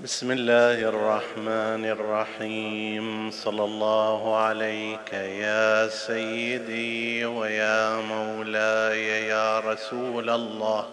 بسم 0.00 0.30
الله 0.30 0.88
الرحمن 0.88 1.84
الرحيم. 1.84 3.30
صلى 3.30 3.64
الله 3.64 4.36
عليك 4.36 5.12
يا 5.12 5.88
سيدي 5.88 7.24
ويا 7.24 8.00
مولاي 8.00 9.26
يا 9.26 9.60
رسول 9.60 10.30
الله. 10.30 10.90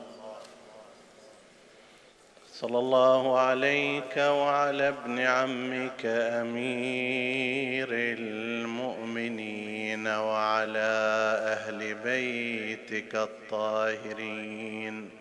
صلى 2.53 2.79
الله 2.79 3.39
عليك 3.39 4.17
وعلى 4.17 4.87
ابن 4.87 5.19
عمك 5.19 6.05
أمير 6.05 7.87
المؤمنين 8.21 10.07
وعلى 10.07 10.93
أهل 11.57 11.93
بيتك 11.93 13.15
الطاهرين. 13.15 15.20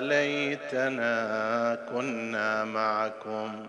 ليتنا 0.00 1.78
كنا 1.92 2.64
معكم 2.64 3.66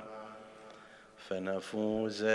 فنفوز 1.30 2.26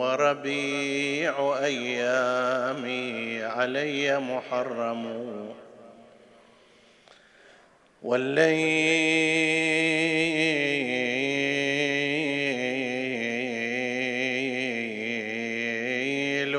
وربيع 0.08 1.58
أيامي 1.64 3.42
علي 3.42 4.18
محرم. 4.18 5.04
والليل 8.02 8.48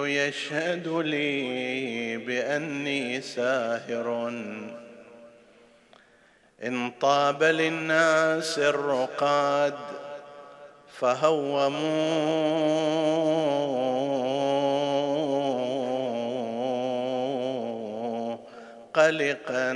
يشهد 0.06 0.88
لي 0.88 2.18
بأني 2.18 3.22
ساهر. 3.22 4.30
إن 6.64 6.92
طاب 7.02 7.44
للناس 7.44 8.60
الرقاد 8.60 9.99
فهوموا 11.00 11.70
قلقا 18.94 19.72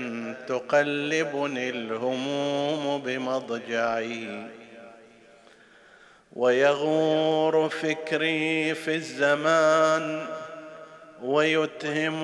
تقلبني 0.47 1.69
الهموم 1.69 3.01
بمضجعي 3.05 4.47
ويغور 6.33 7.69
فكري 7.69 8.73
في 8.73 8.95
الزمان 8.95 10.25
ويتهم 11.23 12.23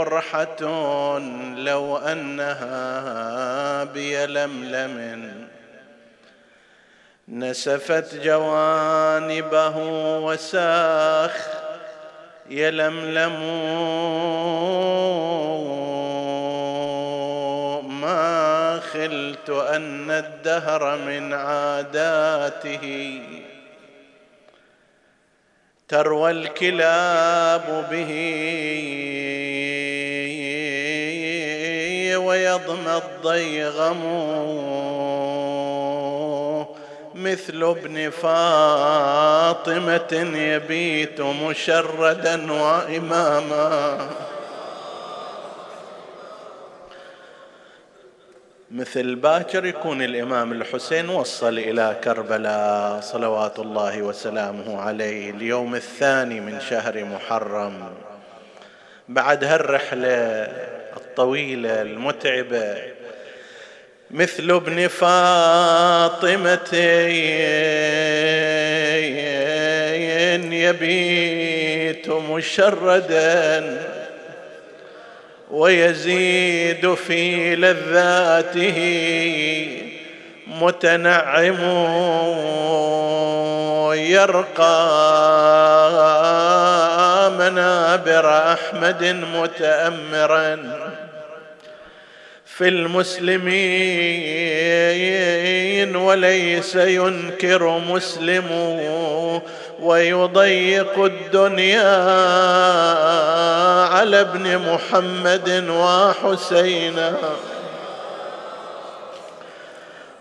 بي 0.00 0.06
قرحة 0.06 1.18
لو 1.56 1.96
أنها 1.96 3.84
بيلملم 3.84 5.48
نسفت 7.28 8.14
جوانبه 8.14 9.76
وساخ 10.18 11.48
يلملم 12.50 13.40
ما 18.00 18.80
خلت 18.92 19.50
أن 19.50 20.10
الدهر 20.10 20.96
من 20.96 21.32
عاداته 21.34 23.20
تروى 25.88 26.30
الكلاب 26.30 27.88
به 27.90 28.10
ويضمى 32.50 32.96
الضيغم 32.96 34.00
مثل 37.14 37.62
ابن 37.62 38.10
فاطمة 38.10 40.12
يبيت 40.36 41.20
مشردا 41.20 42.52
وإماما. 42.52 44.08
مثل 48.70 49.14
باكر 49.14 49.64
يكون 49.64 50.02
الإمام 50.02 50.52
الحسين 50.52 51.08
وصل 51.08 51.58
إلى 51.58 51.96
كربلاء 52.04 53.00
صلوات 53.00 53.58
الله 53.58 54.02
وسلامه 54.02 54.80
عليه 54.80 55.30
اليوم 55.30 55.74
الثاني 55.74 56.40
من 56.40 56.60
شهر 56.60 57.04
محرم. 57.04 57.92
بعد 59.08 59.44
هالرحلة 59.44 60.79
الطويله 61.10 61.82
المتعبه 61.82 62.76
مثل 64.10 64.50
ابن 64.50 64.88
فاطمه 64.88 66.68
يبيت 70.52 72.08
مشردا 72.08 73.80
ويزيد 75.50 76.94
في 76.94 77.56
لذاته 77.56 78.78
متنعم 80.46 81.60
يرقى 83.94 85.00
منابر 87.38 88.52
أحمد 88.52 89.04
متامرا 89.34 90.58
في 92.44 92.68
المسلمين 92.68 93.50
وليس 95.96 96.74
ينكر 96.74 97.78
مسلم 97.78 98.46
ويضيق 99.80 101.04
الدنيا 101.04 101.92
على 103.84 104.20
ابن 104.20 104.58
محمد 104.58 105.64
وحسينا 105.68 107.16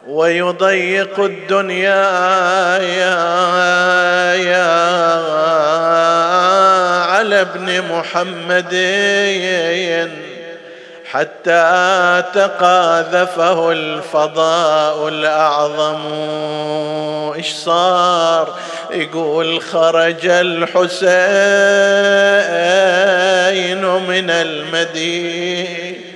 ويضيق 0.07 1.19
الدنيا 1.19 2.03
يا 2.77 4.33
يا 4.33 5.78
على 7.19 7.41
ابن 7.41 7.81
محمد 7.81 8.73
حتى 11.11 12.23
تقاذفه 12.33 13.71
الفضاء 13.71 15.07
الأعظم. 15.07 16.01
إيش 17.35 17.53
صار؟ 17.53 18.55
يقول 18.91 19.61
خرج 19.61 20.25
الحسين 20.25 21.09
من 24.07 24.29
المدينة. 24.29 26.08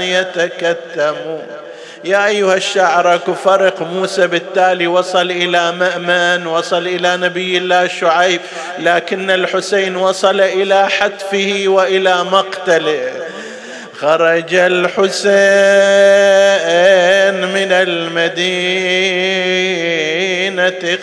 يتكتم. 0.00 1.14
يا 2.04 2.26
أيها 2.26 2.54
الشاعر 2.54 3.16
كفرق 3.16 3.82
موسى 3.82 4.26
بالتالي 4.26 4.86
وصل 4.86 5.30
إلى 5.30 5.72
مامن 5.72 6.46
وصل 6.46 6.86
إلى 6.86 7.16
نبي 7.16 7.58
الله 7.58 7.88
شعيب 7.88 8.40
لكن 8.78 9.30
الحسين 9.30 9.96
وصل 9.96 10.40
إلى 10.40 10.88
حتفه 10.88 11.64
وإلى 11.66 12.24
مقتله. 12.24 13.12
خرج 14.00 14.54
الحسين 14.54 15.32
من 17.54 17.72
المدينة 17.72 18.18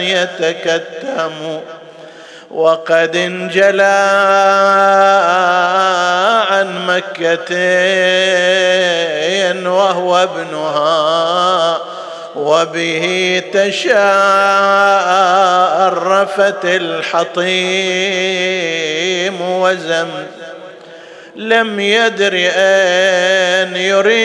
يتكتم. 0.00 1.60
وقد 2.50 3.16
انجلى 3.16 3.82
عن 6.50 6.86
مكة 6.86 7.54
وهو 9.70 10.16
ابنها 10.16 11.78
وبه 12.36 13.42
تشارفت 13.52 13.74
الحطيم 16.64 17.50
وزمت 19.40 20.39
لم 21.36 21.80
يدر 21.80 22.32
أن 22.54 23.76
يريح 23.76 24.20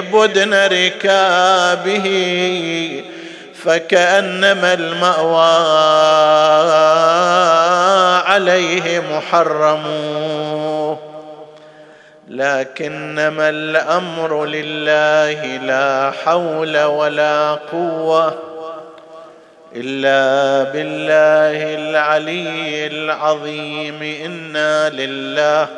بدن 0.00 0.54
ركابه 0.54 2.08
فكأنما 3.64 4.74
المأوى 4.74 5.62
عليه 8.26 9.00
محرم. 9.00 9.82
لكنما 12.28 13.48
الأمر 13.48 14.44
لله 14.44 15.56
لا 15.56 16.12
حول 16.24 16.82
ولا 16.82 17.58
قوة. 17.72 18.51
إلا 19.76 20.62
بالله 20.72 21.74
العلي 21.74 22.86
العظيم. 22.86 24.02
إنا 24.02 24.90
لله 24.90 25.68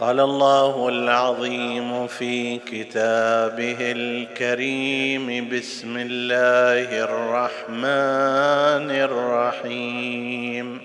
قال 0.00 0.20
الله 0.20 0.88
العظيم 0.88 2.06
في 2.06 2.58
كتابه 2.58 3.76
الكريم 3.80 5.48
بسم 5.48 5.96
الله 5.96 7.04
الرحمن 7.04 8.90
الرحيم. 8.90 10.80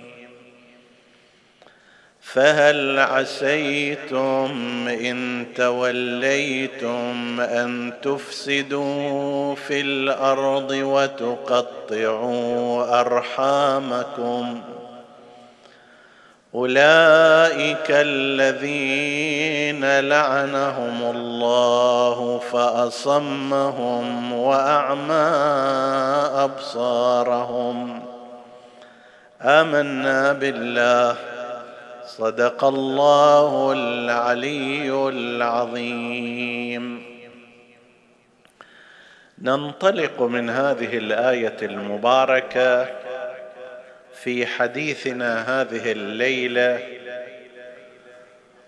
فهل 2.22 3.00
عسيتم 3.00 4.88
إن 4.88 5.46
توليتم 5.56 7.42
أن 7.42 7.94
تفسدوا 8.02 9.56
في 9.56 9.82
الأرض 9.82 10.72
وتقطعوا 10.72 12.20
أرحامكم؟ 13.00 14.75
أولئك 16.56 17.86
الذين 17.90 20.00
لعنهم 20.00 21.16
الله 21.16 22.42
فأصمهم 22.52 24.34
وأعمى 24.34 25.32
أبصارهم. 26.44 28.04
آمنا 29.42 30.34
بالله. 30.34 31.16
صدق 32.08 32.64
الله 32.64 33.72
العلي 33.72 35.10
العظيم. 35.10 37.06
ننطلق 39.42 40.22
من 40.22 40.50
هذه 40.50 40.98
الآية 40.98 41.58
المباركة 41.62 42.88
في 44.26 44.46
حديثنا 44.46 45.62
هذه 45.62 45.92
الليلة 45.92 46.80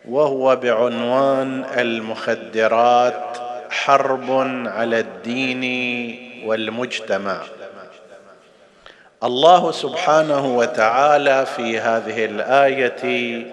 وهو 0.06 0.56
بعنوان 0.56 1.66
المخدرات 1.78 3.38
حرب 3.70 4.32
على 4.68 5.00
الدين 5.00 5.64
والمجتمع. 6.46 7.42
الله 9.24 9.72
سبحانه 9.72 10.58
وتعالى 10.58 11.46
في 11.46 11.80
هذه 11.80 12.26
الآية 12.26 13.44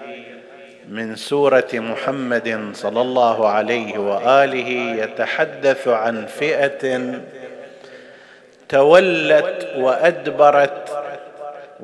من 0.89 1.15
سورة 1.15 1.69
محمد 1.73 2.69
صلى 2.73 3.01
الله 3.01 3.47
عليه 3.49 3.97
وآله 3.97 4.69
يتحدث 5.03 5.87
عن 5.87 6.25
فئة 6.25 7.13
تولت 8.69 9.67
وأدبرت 9.77 11.04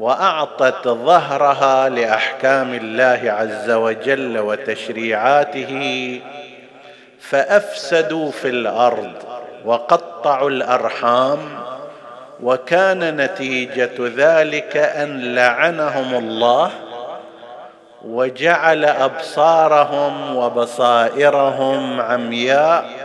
وأعطت 0.01 0.87
ظهرها 0.87 1.89
لأحكام 1.89 2.73
الله 2.73 3.31
عز 3.31 3.69
وجل 3.69 4.39
وتشريعاته 4.39 6.19
فأفسدوا 7.19 8.31
في 8.31 8.47
الأرض 8.47 9.13
وقطعوا 9.65 10.49
الأرحام 10.49 11.39
وكان 12.43 13.17
نتيجة 13.17 13.91
ذلك 13.99 14.77
أن 14.77 15.35
لعنهم 15.35 16.15
الله 16.15 16.71
وجعل 18.05 18.85
أبصارهم 18.85 20.35
وبصائرهم 20.35 22.01
عمياء 22.01 23.00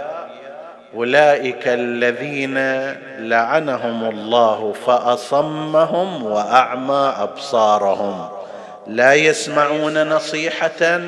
أولئك 0.97 1.69
الذين 1.69 2.59
لعنهم 3.19 4.09
الله 4.11 4.73
فأصمهم 4.87 6.27
وأعمى 6.27 7.15
أبصارهم. 7.19 8.29
لا 8.87 9.15
يسمعون 9.15 10.09
نصيحة 10.09 11.01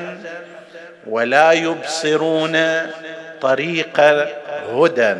ولا 1.07 1.51
يبصرون 1.51 2.57
طريق 3.41 3.99
هدى. 4.73 5.15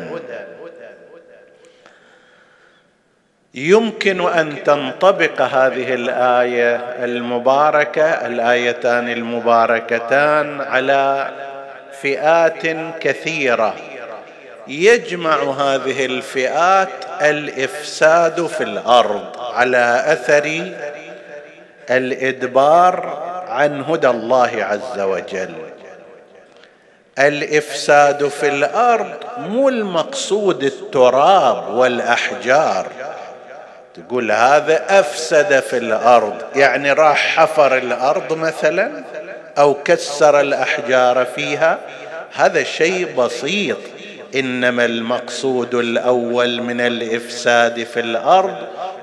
يمكن 3.54 4.28
أن 4.28 4.62
تنطبق 4.64 5.40
هذه 5.40 5.94
الآية 5.94 6.76
المباركة 7.04 8.02
الآيتان 8.02 9.08
المباركتان 9.08 10.60
على 10.60 11.30
فئات 12.00 12.66
كثيرة. 13.00 13.74
يجمع 14.68 15.42
هذه 15.42 16.06
الفئات 16.06 16.88
الإفساد 17.22 18.46
في 18.46 18.64
الأرض 18.64 19.36
على 19.38 20.04
أثر 20.06 20.72
الإدبار 21.90 23.20
عن 23.48 23.82
هدى 23.82 24.08
الله 24.08 24.50
عز 24.64 25.00
وجل. 25.00 25.54
الإفساد 27.18 28.28
في 28.28 28.48
الأرض 28.48 29.14
مو 29.38 29.68
المقصود 29.68 30.62
التراب 30.62 31.74
والأحجار. 31.74 32.86
تقول 33.94 34.32
هذا 34.32 35.00
أفسد 35.00 35.60
في 35.60 35.76
الأرض 35.76 36.34
يعني 36.56 36.92
راح 36.92 37.36
حفر 37.38 37.76
الأرض 37.76 38.32
مثلا 38.32 39.04
أو 39.58 39.74
كسر 39.74 40.40
الأحجار 40.40 41.24
فيها؟ 41.24 41.78
هذا 42.34 42.62
شيء 42.62 43.14
بسيط. 43.16 43.78
إنما 44.34 44.84
المقصود 44.84 45.74
الأول 45.74 46.62
من 46.62 46.80
الإفساد 46.80 47.84
في 47.84 48.00
الأرض 48.00 48.56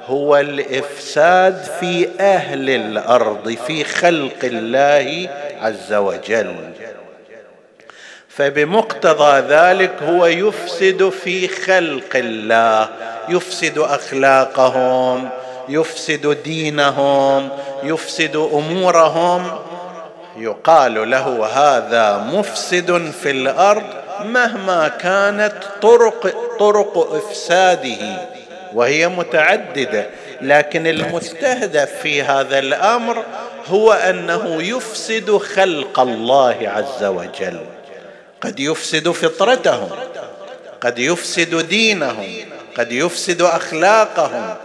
هو 0.07 0.37
الإفساد 0.37 1.63
في 1.79 2.09
أهل 2.19 2.69
الأرض 2.69 3.57
في 3.67 3.83
خلق 3.83 4.39
الله 4.43 5.29
عز 5.61 5.93
وجل. 5.93 6.55
فبمقتضى 8.29 9.39
ذلك 9.39 10.03
هو 10.03 10.25
يفسد 10.25 11.09
في 11.09 11.47
خلق 11.47 12.15
الله 12.15 12.89
يفسد 13.29 13.77
أخلاقهم 13.77 15.29
يفسد 15.69 16.37
دينهم 16.43 17.49
يفسد 17.83 18.35
أمورهم. 18.35 19.51
يقال 20.37 21.09
له 21.09 21.45
هذا 21.45 22.17
مفسد 22.33 23.11
في 23.21 23.31
الأرض 23.31 24.06
مهما 24.25 24.87
كانت 24.87 25.53
طرق 25.81 26.35
طرق 26.59 27.13
إفساده 27.15 28.27
وهي 28.73 29.07
متعددة 29.07 30.05
لكن 30.41 30.87
المستهدف 30.87 31.91
في 32.01 32.23
هذا 32.23 32.59
الأمر 32.59 33.23
هو 33.67 33.93
أنه 33.93 34.63
يفسد 34.63 35.37
خلق 35.37 35.99
الله 35.99 36.57
عز 36.61 37.03
وجل. 37.03 37.59
قد 38.41 38.59
يفسد 38.59 39.11
فطرتهم 39.11 39.89
قد 40.81 40.99
يفسد 40.99 41.67
دينهم 41.67 42.25
قد 42.77 42.91
يفسد 42.91 43.41
أخلاقهم 43.41 44.55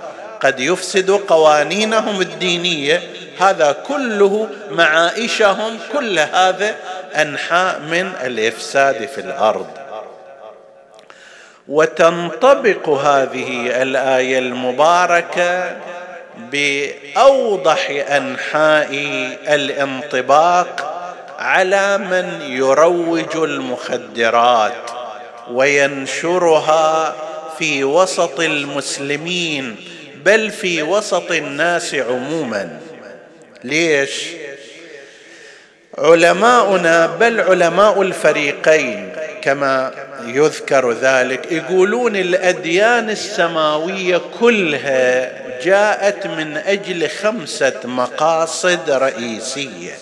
قد 0.42 0.60
يفسد 0.60 1.10
قوانينهم 1.10 2.20
الدينية. 2.20 3.02
هذا 3.40 3.76
كله 3.88 4.48
معائشهم 4.70 5.78
كل 5.92 6.18
هذا 6.18 6.74
أنحاء 7.16 7.80
من 7.80 8.12
الإفساد 8.24 9.06
في 9.06 9.20
الأرض. 9.20 9.66
وتنطبق 11.68 12.88
هذه 12.88 13.82
الآية 13.82 14.38
المباركة 14.38 15.76
بأوضح 16.52 17.90
أنحاء 18.08 18.88
الانطباق 19.48 20.88
على 21.38 21.98
من 21.98 22.40
يروج 22.40 23.36
المخدرات 23.36 24.90
وينشرها 25.50 27.14
في 27.58 27.84
وسط 27.84 28.40
المسلمين 28.40 29.91
بل 30.24 30.50
في 30.50 30.82
وسط 30.82 31.30
الناس 31.30 31.94
عموما. 31.94 32.80
ليش؟ 33.64 34.26
علماؤنا 35.98 37.06
بل 37.06 37.40
علماء 37.40 38.02
الفريقين 38.02 39.12
كما 39.42 39.92
يذكر 40.26 40.92
ذلك 40.92 41.52
يقولون 41.52 42.16
الأديان 42.16 43.10
السماوية 43.10 44.20
كلها 44.40 45.32
جاءت 45.62 46.26
من 46.26 46.56
أجل 46.56 47.08
خمسة 47.08 47.80
مقاصد 47.84 48.90
رئيسية. 48.90 49.92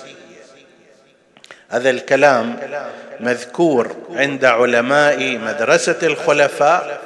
هذا 1.68 1.90
الكلام 1.90 2.56
مذكور 3.20 3.96
عند 4.14 4.44
علماء 4.44 5.38
مدرسة 5.38 5.98
الخلفاء 6.02 7.00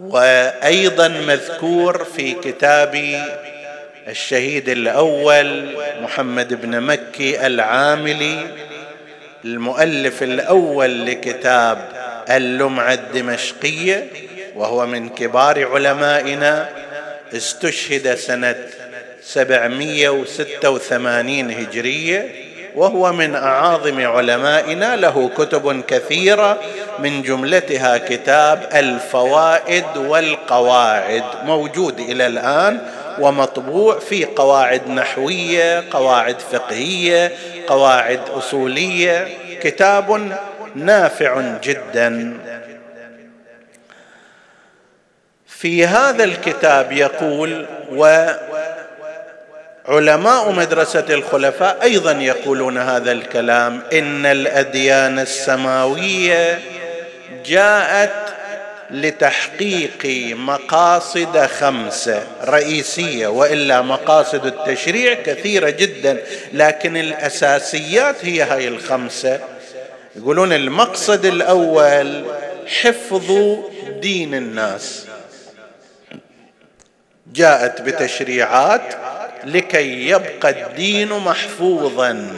وأيضا 0.00 1.08
مذكور 1.08 2.04
في 2.04 2.32
كتاب 2.32 3.22
الشهيد 4.08 4.68
الأول 4.68 5.76
محمد 6.02 6.60
بن 6.62 6.80
مكي 6.80 7.46
العاملي 7.46 8.46
المؤلف 9.44 10.22
الأول 10.22 11.06
لكتاب 11.06 11.88
اللمعه 12.30 12.94
الدمشقيه 12.94 14.08
وهو 14.54 14.86
من 14.86 15.08
كبار 15.08 15.68
علمائنا 15.74 16.68
استشهد 17.36 18.14
سنة 18.14 18.56
786 19.22 21.50
هجرية. 21.50 22.41
وهو 22.76 23.12
من 23.12 23.34
اعاظم 23.34 24.06
علمائنا 24.06 24.96
له 24.96 25.30
كتب 25.36 25.80
كثيرة 25.80 26.58
من 26.98 27.22
جملتها 27.22 27.98
كتاب 27.98 28.68
الفوائد 28.74 29.96
والقواعد 29.96 31.24
موجود 31.44 32.00
إلى 32.00 32.26
الآن 32.26 32.80
ومطبوع 33.18 33.98
في 33.98 34.24
قواعد 34.24 34.88
نحوية 34.88 35.84
قواعد 35.90 36.40
فقهية 36.52 37.32
قواعد 37.66 38.20
أصولية 38.28 39.28
كتاب 39.62 40.36
نافع 40.74 41.58
جدا. 41.62 42.38
في 45.46 45.86
هذا 45.86 46.24
الكتاب 46.24 46.92
يقول 46.92 47.66
وعلماء 49.88 50.52
مدرسة 50.52 51.04
الخلفاء 51.10 51.82
أيضا 51.82 52.12
يقولون 52.12 52.78
هذا 52.78 53.12
الكلام. 53.12 53.82
إن 53.92 54.26
الأديان 54.26 55.18
السماوية 55.18 56.60
جاءت 57.46 58.34
لتحقيق 58.90 60.34
مقاصد 60.36 61.46
خمسة 61.46 62.26
رئيسية 62.44 63.26
وإلا 63.26 63.82
مقاصد 63.82 64.46
التشريع 64.46 65.14
كثيرة 65.14 65.70
جدا 65.70 66.22
لكن 66.52 66.96
الأساسيات 66.96 68.16
هي 68.24 68.42
هاي 68.42 68.68
الخمسة. 68.68 69.40
يقولون 70.16 70.52
المقصد 70.52 71.24
الأول 71.24 72.24
حفظ 72.82 73.56
دين 74.00 74.34
الناس. 74.34 75.06
جاءت 77.32 77.82
بتشريعات 77.82 78.94
لكي 79.44 80.08
يبقى 80.08 80.50
الدين 80.50 81.08
محفوظا. 81.08 82.28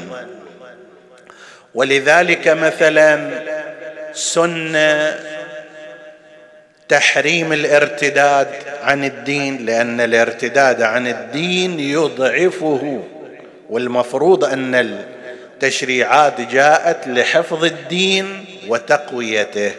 ولذلك 1.74 2.48
مثلا 2.48 3.30
سنة 4.12 5.20
تحريم 6.88 7.52
الارتداد 7.52 8.48
عن 8.82 9.04
الدين 9.04 9.66
لأن 9.66 10.00
الارتداد 10.00 10.82
عن 10.82 11.06
الدين 11.06 11.80
يضعفه. 11.80 13.04
والمفروض 13.70 14.44
أن 14.44 14.74
التشريعات 14.74 16.40
جاءت 16.40 17.08
لحفظ 17.08 17.64
الدين 17.64 18.44
وتقويته. 18.68 19.72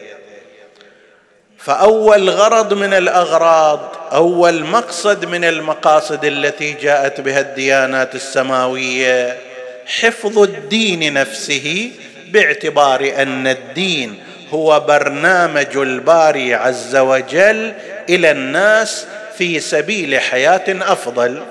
فأول 1.58 2.29
غرض 2.29 2.74
من 2.74 2.94
الأغراض 2.94 3.95
أول 4.14 4.64
مقصد 4.64 5.26
من 5.26 5.46
المقاصد 5.46 6.26
التي 6.26 6.74
جاءت 6.74 7.22
بها 7.22 7.40
الديانات 7.40 8.16
السماوية 8.16 9.38
حفظ 9.86 10.40
الدين 10.40 11.14
نفسه 11.14 11.92
باعتبار 12.32 13.14
أن 13.18 13.48
الدين 13.48 14.20
هو 14.50 14.80
برنامج 14.80 15.78
الباري 15.78 16.54
عز 16.54 16.96
وجل 16.96 17.74
إلى 18.10 18.32
الناس 18.32 19.06
في 19.38 19.60
سبيل 19.60 20.20
حياة 20.20 20.64
أفضل. 20.68 21.44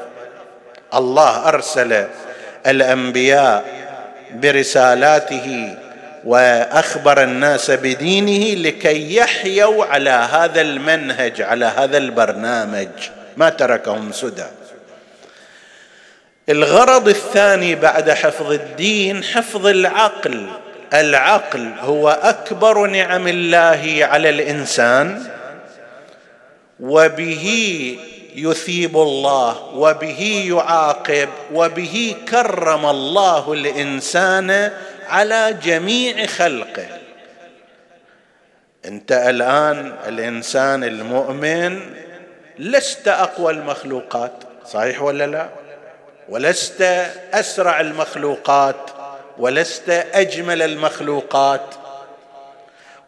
الله 0.95 1.49
أرسل 1.49 2.07
الأنبياء 2.67 3.65
برسالاته 4.35 5.77
وأخبر 6.25 7.23
الناس 7.23 7.71
بدينه 7.71 8.63
لكي 8.69 9.17
يحيوا 9.17 9.85
على 9.85 10.11
هذا 10.11 10.61
المنهج 10.61 11.43
على 11.43 11.65
هذا 11.65 11.99
البرنامج. 11.99 12.89
ما 13.37 13.49
تركهم 13.49 14.13
سدى. 14.13 14.47
الغرض 16.49 17.09
الثاني 17.09 17.75
بعد 17.75 18.11
حفظ 18.11 18.53
الدين 18.53 19.25
حفظ 19.25 19.67
العقل. 19.67 20.49
العقل 20.95 21.73
هو 21.81 22.09
أكبر 22.09 22.87
نعم 22.87 23.29
الله 23.29 23.99
على 24.01 24.29
الإنسان 24.31 25.23
وبه 26.81 27.47
يثيب 28.35 28.97
الله 28.97 29.65
وبه 29.75 30.45
يعاقب 30.49 31.29
وبه 31.53 32.17
كرم 32.29 32.87
الله 32.87 33.53
الإنسان 33.53 34.71
على 35.09 35.57
جميع 35.63 36.27
خلقه. 36.27 36.87
انت 38.85 39.13
الآن 39.13 39.95
الإنسان 40.09 40.85
المؤمن 40.85 41.81
لست 42.59 43.09
أقوى 43.09 43.53
المخلوقات 43.53 44.33
صحيح 44.67 45.03
ولا 45.03 45.27
لا؟ 45.27 45.49
ولست 46.29 46.83
أسرع 47.33 47.81
المخلوقات 47.81 48.91
ولست 49.39 49.91
أجمل 50.13 50.63
المخلوقات 50.63 51.75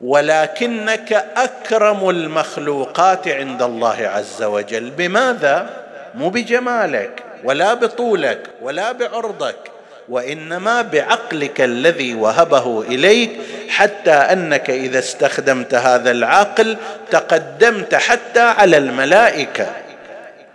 ولكنك 0.00 1.12
أكرم 1.36 2.10
المخلوقات 2.10 3.28
عند 3.28 3.62
الله 3.62 4.08
عز 4.08 4.42
وجل. 4.42 4.90
بماذا؟ 4.90 5.86
مو 6.14 6.28
بجمالك 6.28 7.22
ولا 7.44 7.74
بطولك 7.74 8.40
ولا 8.62 8.92
بعرضك. 8.92 9.75
وإنما 10.08 10.82
بعقلك 10.82 11.60
الذي 11.60 12.14
وهبه 12.14 12.82
إليك 12.82 13.30
حتى 13.68 14.10
أنك 14.10 14.70
إذا 14.70 14.98
استخدمت 14.98 15.74
هذا 15.74 16.10
العقل 16.10 16.76
تقدمت 17.10 17.94
حتى 17.94 18.40
على 18.40 18.76
الملائكة. 18.76 19.72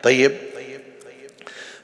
طيب. 0.03 0.31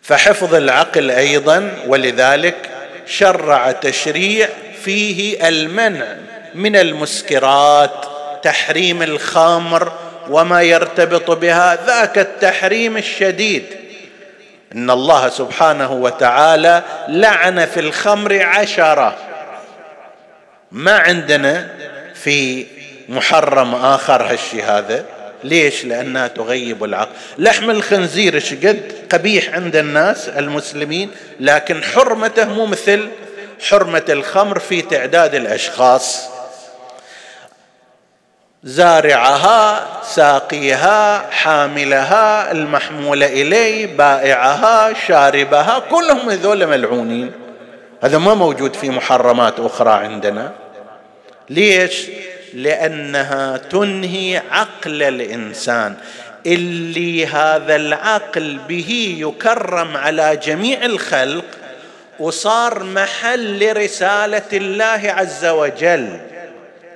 فحفظ 0.01 0.55
العقل 0.55 1.11
أيضا 1.11 1.71
ولذلك 1.87 2.69
شرع 3.05 3.71
تشريع 3.71 4.49
فيه 4.83 5.47
المنع 5.47 6.17
من 6.55 6.75
المسكرات 6.75 8.05
تحريم 8.43 9.03
الخمر 9.03 9.91
وما 10.29 10.61
يرتبط 10.61 11.31
بها 11.31 11.85
ذاك 11.85 12.17
التحريم 12.17 12.97
الشديد. 12.97 13.63
إن 14.75 14.89
الله 14.89 15.29
سبحانه 15.29 15.91
وتعالى 15.91 16.83
لعن 17.07 17.65
في 17.65 17.79
الخمر 17.79 18.43
عشرة. 18.43 19.17
ما 20.71 20.97
عندنا 20.97 21.67
في 22.13 22.65
محرم 23.09 23.75
آخر 23.75 24.23
هالشي 24.23 24.63
هذا. 24.63 25.05
ليش؟ 25.43 25.85
لأنها 25.85 26.27
تغيب 26.27 26.83
العقل. 26.83 27.11
لحم 27.37 27.69
الخنزير 27.69 28.35
إيش 28.35 28.53
قد؟ 28.53 28.91
قبيح 29.11 29.53
عند 29.53 29.75
الناس 29.75 30.29
المسلمين 30.29 31.11
لكن 31.39 31.83
حرمته 31.83 32.53
مو 32.53 32.65
مثل 32.65 33.07
حرمة 33.69 34.05
الخمر 34.09 34.59
في 34.59 34.81
تعداد 34.81 35.35
الأشخاص. 35.35 36.36
زارعها 38.67 39.87
ساقيها 40.03 41.29
حاملها 41.31 42.51
المحمول 42.51 43.23
إليه 43.23 43.97
بائعها 43.97 44.93
شاربها 45.07 45.79
كلهم 45.91 46.29
هذول 46.29 46.67
ملعونين. 46.67 47.31
هذا 48.03 48.17
ما 48.17 48.33
موجود 48.33 48.75
في 48.75 48.89
محرمات 48.89 49.59
أخرى 49.59 49.91
عندنا. 49.91 50.51
ليش؟ 51.49 52.07
لأنها 52.53 53.57
تنهي 53.57 54.41
عقل 54.51 55.03
الإنسان. 55.03 55.95
اللي 56.45 57.27
هذا 57.27 57.75
العقل 57.75 58.59
به 58.69 59.17
يكرم 59.19 59.97
على 59.97 60.39
جميع 60.43 60.85
الخلق 60.85 61.45
وصار 62.19 62.83
محل 62.83 63.63
لرسالة 63.63 64.49
الله 64.53 65.01
عز 65.17 65.45
وجل. 65.45 66.19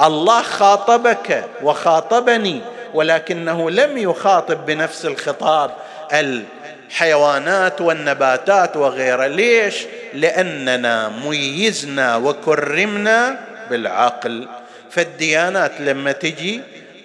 الله 0.03 0.41
خاطبك 0.41 1.46
وخاطبني 1.63 2.62
ولكنه 2.93 3.70
لم 3.70 3.98
يخاطب 3.98 4.65
بنفس 4.65 5.05
الخطاب 5.05 5.72
الحيوانات 6.13 7.81
والنباتات 7.81 8.77
وغيرها 8.77 9.27
ليش؟ 9.27 9.86
لأننا 10.13 11.10
ميزنا 11.10 12.15
وكرمنا 12.15 13.39
بالعقل. 13.70 14.48
فالديانات 14.89 15.72
لما 15.81 16.12
تجي 16.12 16.62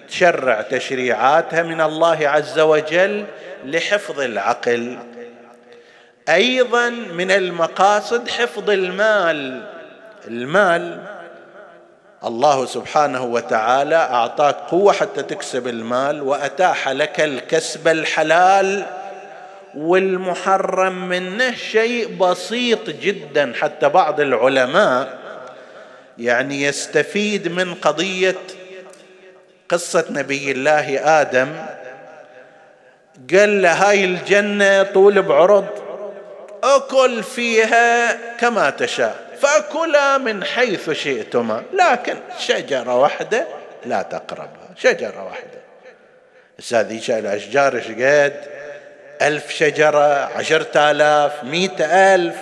تشرع 0.08 0.62
تشريعاتها 0.62 1.62
من 1.62 1.80
الله 1.80 2.28
عز 2.28 2.58
وجل 2.58 3.24
لحفظ 3.64 4.20
العقل. 4.20 4.98
أيضا 6.28 6.88
من 6.88 7.30
المقاصد 7.30 8.28
حفظ 8.28 8.70
المال. 8.70 9.62
المال 10.28 11.15
الله 12.26 12.66
سبحانه 12.66 13.24
وتعالى 13.24 13.96
أعطاك 13.96 14.54
قوة 14.54 14.92
حتى 14.92 15.22
تكسب 15.22 15.68
المال 15.68 16.22
وأتاح 16.22 16.88
لك 16.88 17.20
الكسب 17.20 17.88
الحلال 17.88 18.86
والمحرم 19.74 21.08
منه 21.08 21.54
شيء 21.54 22.16
بسيط 22.16 22.90
جدا. 22.90 23.52
حتى 23.60 23.88
بعض 23.88 24.20
العلماء 24.20 25.18
يعني 26.18 26.62
يستفيد 26.62 27.48
من 27.48 27.74
قضية 27.74 28.36
قصة 29.68 30.04
نبي 30.10 30.52
الله 30.52 31.20
آدم. 31.20 31.48
قال 33.32 33.62
له 33.62 33.72
هاي 33.72 34.04
الجنة 34.04 34.82
طول 34.82 35.22
بعرض 35.22 35.66
أكل 36.64 37.22
فيها 37.22 38.12
كما 38.36 38.70
تشاء. 38.70 39.25
فكلا 39.40 40.18
من 40.18 40.44
حيث 40.44 40.90
شئتما. 40.90 41.62
لكن 41.72 42.16
شجرة 42.38 42.96
واحدة 42.96 43.46
لا 43.86 44.02
تقربها. 44.02 44.68
شجرة 44.76 45.24
واحدة. 45.24 45.60
بس 46.58 46.74
هذه 46.74 47.00
الاشجار 47.08 47.76
إيش 47.76 47.86
قد؟ 47.86 48.56
ألف 49.22 49.50
شجرة 49.50 50.24
عشرة 50.36 50.90
آلاف 50.90 51.44
مئة 51.44 52.14
ألف. 52.14 52.36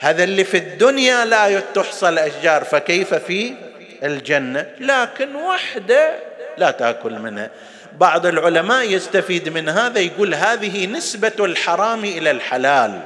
هذا 0.00 0.24
اللي 0.24 0.44
في 0.44 0.56
الدنيا 0.56 1.24
لا 1.24 1.60
تحصى 1.60 2.08
الأشجار 2.08 2.64
فكيف 2.64 3.14
في 3.14 3.54
الجنة؟ 4.02 4.66
لكن 4.80 5.36
وحدة 5.36 6.14
لا 6.58 6.70
تأكل 6.70 7.18
منها. 7.18 7.50
بعض 7.92 8.26
العلماء 8.26 8.90
يستفيد 8.90 9.48
من 9.48 9.68
هذا 9.68 10.00
يقول 10.00 10.34
هذه 10.34 10.86
نسبة 10.86 11.32
الحرام 11.40 12.04
إلى 12.04 12.30
الحلال. 12.30 13.00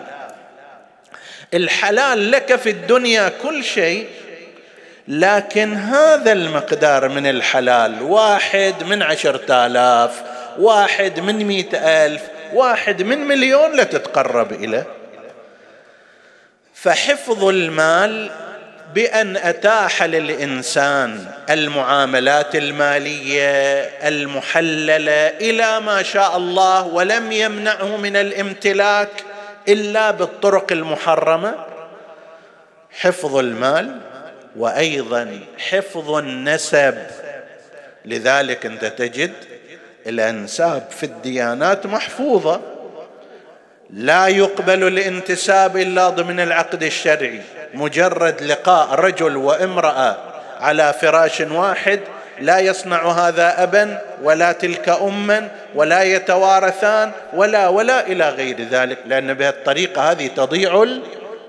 الحلال 1.54 2.30
لك 2.30 2.56
في 2.56 2.70
الدنيا 2.70 3.32
كل 3.42 3.64
شيء 3.64 4.06
لكن 5.08 5.74
هذا 5.74 6.32
المقدار 6.32 7.08
من 7.08 7.26
الحلال 7.26 8.02
واحد 8.02 8.74
من 8.84 9.02
عشرة 9.02 9.66
آلاف 9.66 10.22
واحد 10.58 11.20
من 11.20 11.44
مئة 11.44 11.78
ألف 12.06 12.22
واحد 12.52 13.02
من 13.02 13.18
مليون 13.18 13.76
لا 13.76 13.84
تتقرب 13.84 14.52
إليه 14.52 14.86
فحفظ 16.74 17.44
المال 17.44 18.30
بأن 18.94 19.36
أتاح 19.36 20.02
للإنسان 20.02 21.26
المعاملات 21.50 22.56
المالية 22.56 23.50
المحللة 24.08 25.28
إلى 25.28 25.80
ما 25.80 26.02
شاء 26.02 26.36
الله 26.36 26.86
ولم 26.86 27.32
يمنعه 27.32 27.96
من 27.96 28.16
الامتلاك. 28.16 29.08
إلا 29.68 30.10
بالطرق 30.10 30.72
المحرمة 30.72 31.54
حفظ 32.90 33.36
المال 33.36 34.00
وأيضا 34.56 35.40
حفظ 35.70 36.10
النسب. 36.10 36.98
لذلك 38.04 38.66
أنت 38.66 38.84
تجد 38.84 39.32
الأنساب 40.06 40.82
في 40.90 41.06
الديانات 41.06 41.86
محفوظة 41.86 42.60
لا 43.90 44.26
يقبل 44.26 44.86
الانتساب 44.86 45.76
إلا 45.76 46.08
ضمن 46.08 46.40
العقد 46.40 46.82
الشرعي 46.82 47.42
مجرد 47.74 48.42
لقاء 48.42 48.94
رجل 48.94 49.36
وامرأة 49.36 50.16
على 50.60 50.92
فراش 50.92 51.40
واحد 51.40 52.00
لا 52.40 52.58
يصنع 52.58 53.10
هذا 53.10 53.62
أبا 53.62 53.98
ولا 54.22 54.52
تلك 54.52 54.88
أما 54.88 55.48
ولا 55.74 56.02
يتوارثان 56.02 57.10
ولا 57.32 57.68
ولا 57.68 58.06
إلى 58.06 58.28
غير 58.28 58.56
ذلك 58.70 58.98
لأن 59.06 59.34
بهالطريقه 59.34 60.10
هذه 60.10 60.26
تضيع 60.26 60.82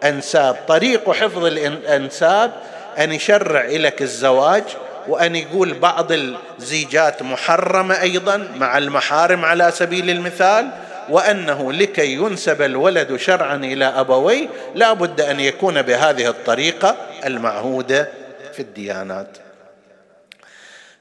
الأنساب. 0.03 0.55
طريق 0.67 1.11
حفظ 1.11 1.45
الأنساب 1.45 2.51
أن 2.99 3.11
يشرع 3.11 3.65
لك 3.65 4.01
الزواج 4.01 4.63
وأن 5.07 5.35
يقول 5.35 5.73
بعض 5.73 6.11
الزيجات 6.11 7.21
محرمة 7.21 8.01
أيضا 8.01 8.47
مع 8.55 8.77
المحارم 8.77 9.45
على 9.45 9.71
سبيل 9.71 10.09
المثال 10.09 10.69
وأنه 11.09 11.71
لكي 11.71 12.13
ينسب 12.13 12.61
الولد 12.61 13.15
شرعا 13.15 13.55
إلى 13.55 13.85
أبويه 13.85 14.47
لا 14.75 14.93
بد 14.93 15.21
أن 15.21 15.39
يكون 15.39 15.81
بهذه 15.81 16.27
الطريقة 16.29 16.95
المعهودة 17.25 18.09
في 18.53 18.59
الديانات. 18.59 19.27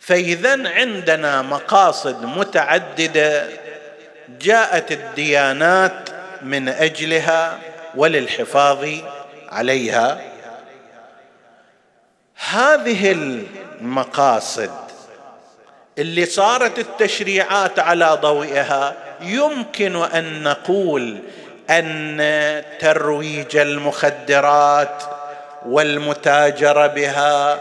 فإذا 0.09 0.69
عندنا 0.69 1.43
مقاصد 1.43 2.25
متعددة 2.25 3.49
جاءت 4.41 4.93
الديانات 4.93 6.09
من 6.43 6.69
أجلها 6.69 7.59
وللحفاظ 7.95 8.89
عليها. 9.49 10.21
هذه 12.51 13.13
المقاصد 13.13 14.71
اللي 15.99 16.27
صارت 16.27 16.79
التشريعات 16.79 17.79
على 17.79 18.19
ضوئها 18.23 18.95
يمكن 19.21 19.97
أن 19.97 20.43
نقول 20.43 21.19
أن 21.71 22.63
ترويج 22.81 23.57
المخدرات 23.57 25.03
والمتاجره 25.67 26.87
بها 26.87 27.61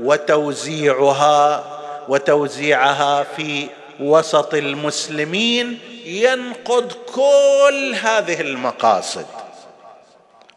وتوزيعها 0.00 1.75
وتوزيعها 2.08 3.22
في 3.22 3.68
وسط 4.00 4.54
المسلمين 4.54 5.78
ينقض 6.04 6.92
كل 6.92 7.94
هذه 8.02 8.40
المقاصد. 8.40 9.26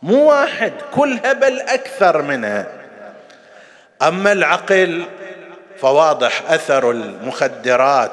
مو 0.04 0.30
واحد 0.30 0.74
كلها 0.96 1.34
بل 1.34 1.60
أكثر 1.60 2.22
منها 2.22 2.68
أما 4.02 4.32
العقل 4.32 5.06
فواضح 5.82 6.52
أثر 6.52 6.92
المخدرات 6.92 8.12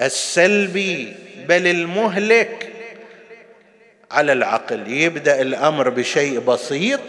السلبي 0.00 1.16
بل 1.48 1.66
المهلك 1.66 2.72
على 4.10 4.32
العقل. 4.32 4.88
يبدأ 4.88 5.40
الأمر 5.40 5.88
بشيء 5.88 6.38
بسيط 6.38 7.00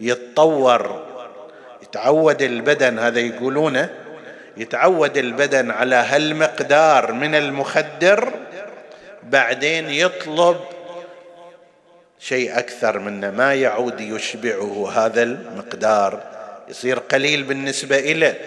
يتطور 0.00 1.04
يتعود 1.82 2.42
البدن 2.42 2.98
هذا 2.98 3.20
يقولونه 3.20 4.03
يتعود 4.56 5.16
البدن 5.16 5.70
على 5.70 5.96
هالمقدار 5.96 7.12
من 7.12 7.34
المخدر 7.34 8.32
بعدين 9.22 9.90
يطلب 9.90 10.60
شيء 12.20 12.58
أكثر 12.58 12.98
منه 12.98 13.30
ما 13.30 13.54
يعود 13.54 14.00
يشبعه 14.00 14.90
هذا 14.94 15.22
المقدار 15.22 16.20
يصير 16.68 16.98
قليل 16.98 17.42
بالنسبة 17.42 17.98
إليه. 17.98 18.40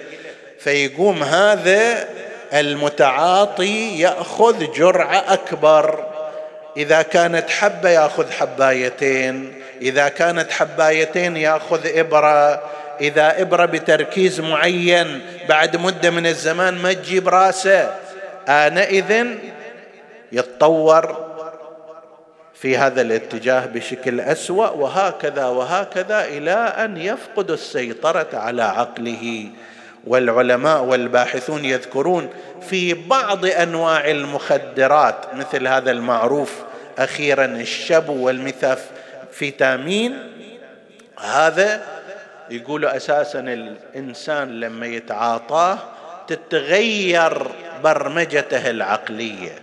فيقوم 0.60 1.24
هذا 1.24 2.08
المتعاطي 2.54 4.00
يأخذ 4.00 4.72
جرعة 4.74 5.34
أكبر. 5.34 6.06
إذا 6.78 7.02
كانت 7.02 7.50
حبة 7.50 7.89
يأخذ 7.89 8.32
حبايتين 8.32 9.62
إذا 9.82 10.10
كانت 10.10 10.52
حبايتين 10.52 11.38
يأخذ 11.38 11.98
إبرة. 11.98 12.63
إذا 13.01 13.41
إبرة 13.41 13.65
بتركيز 13.65 14.39
معين 14.39 15.21
بعد 15.49 15.75
مدة 15.75 16.10
من 16.10 16.27
الزمان 16.27 16.73
ما 16.73 16.93
تجيب 16.93 17.27
راسه. 17.27 17.95
آنئذ 18.47 19.27
يتطور 20.31 21.27
في 22.53 22.77
هذا 22.77 23.01
الاتجاه 23.01 23.65
بشكل 23.65 24.21
أسوأ 24.21 24.69
وهكذا 24.69 25.45
وهكذا 25.45 26.25
إلى 26.25 26.51
أن 26.53 26.97
يفقد 26.97 27.51
السيطرة 27.51 28.29
على 28.33 28.63
عقله. 28.63 29.49
والعلماء 30.07 30.83
والباحثون 30.83 31.65
يذكرون 31.65 32.29
في 32.69 32.93
بعض 32.93 33.45
أنواع 33.45 34.12
المخدرات 34.12 35.15
مثل 35.33 35.67
هذا 35.67 35.91
المعروف 35.91 36.53
أخيرا 36.99 37.45
الشبو 37.45 38.25
والميثافيتامين 38.25 40.17
هذا 41.19 41.81
يقولوا 42.49 42.97
أساسا 42.97 43.39
الإنسان 43.39 44.60
لما 44.60 44.88
يتعاطاه 44.88 45.79
تتغير 46.27 47.47
برمجته 47.83 48.69
العقلية. 48.69 49.55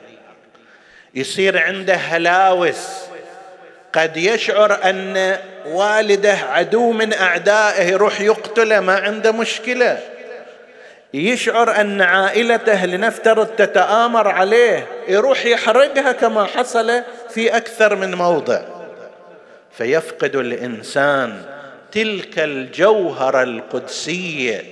يصير 1.14 1.58
عنده 1.58 1.94
هلاوس. 1.94 2.88
قد 3.92 4.16
يشعر 4.16 4.78
أن 4.84 5.36
والده 5.66 6.32
عدو 6.32 6.92
من 6.92 7.12
أعدائه 7.12 7.82
يروح 7.82 8.20
يقتله 8.20 8.80
ما 8.80 8.98
عنده 8.98 9.32
مشكلة. 9.32 9.98
يشعر 11.14 11.80
أن 11.80 12.02
عائلته 12.02 12.86
لنفترض 12.86 13.46
تتآمر 13.46 14.28
عليه 14.28 14.86
يروح 15.08 15.46
يحرقها 15.46 16.12
كما 16.12 16.44
حصل 16.44 17.02
في 17.30 17.56
أكثر 17.56 17.96
من 17.96 18.14
موضع. 18.14 18.60
فيفقد 19.72 20.36
الإنسان 20.36 21.53
تلك 21.94 22.38
الجوهره 22.38 23.42
القدسية 23.42 24.64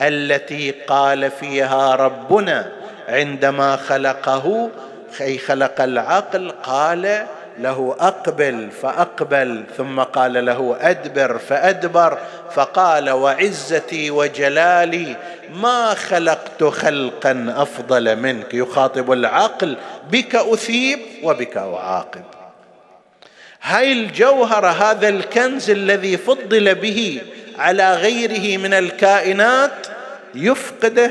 التي 0.00 0.70
قال 0.70 1.30
فيها 1.30 1.94
ربنا 1.94 2.72
عندما 3.08 3.76
خلقه 3.76 4.70
أي 5.20 5.38
خلق 5.38 5.80
العقل 5.80 6.50
قال 6.50 7.26
له 7.58 7.96
أقبل 8.00 8.70
فأقبل 8.82 9.64
ثم 9.76 10.00
قال 10.00 10.44
له 10.44 10.76
أدبر 10.80 11.38
فأدبر 11.38 12.18
فقال 12.54 13.10
وعزتي 13.10 14.10
وجلالي 14.10 15.16
ما 15.54 15.94
خلقت 15.94 16.64
خلقا 16.64 17.54
أفضل 17.56 18.16
منك. 18.16 18.54
يخاطب 18.54 19.12
العقل 19.12 19.76
بك 20.10 20.34
أثيب 20.34 20.98
وبك 21.22 21.56
أعاقب. 21.56 22.37
هاي 23.62 23.92
الجوهره 23.92 24.68
هذا 24.68 25.08
الكنز 25.08 25.70
الذي 25.70 26.16
فضل 26.16 26.74
به 26.74 27.22
على 27.58 27.94
غيره 27.94 28.58
من 28.58 28.74
الكائنات 28.74 29.86
يفقده 30.34 31.10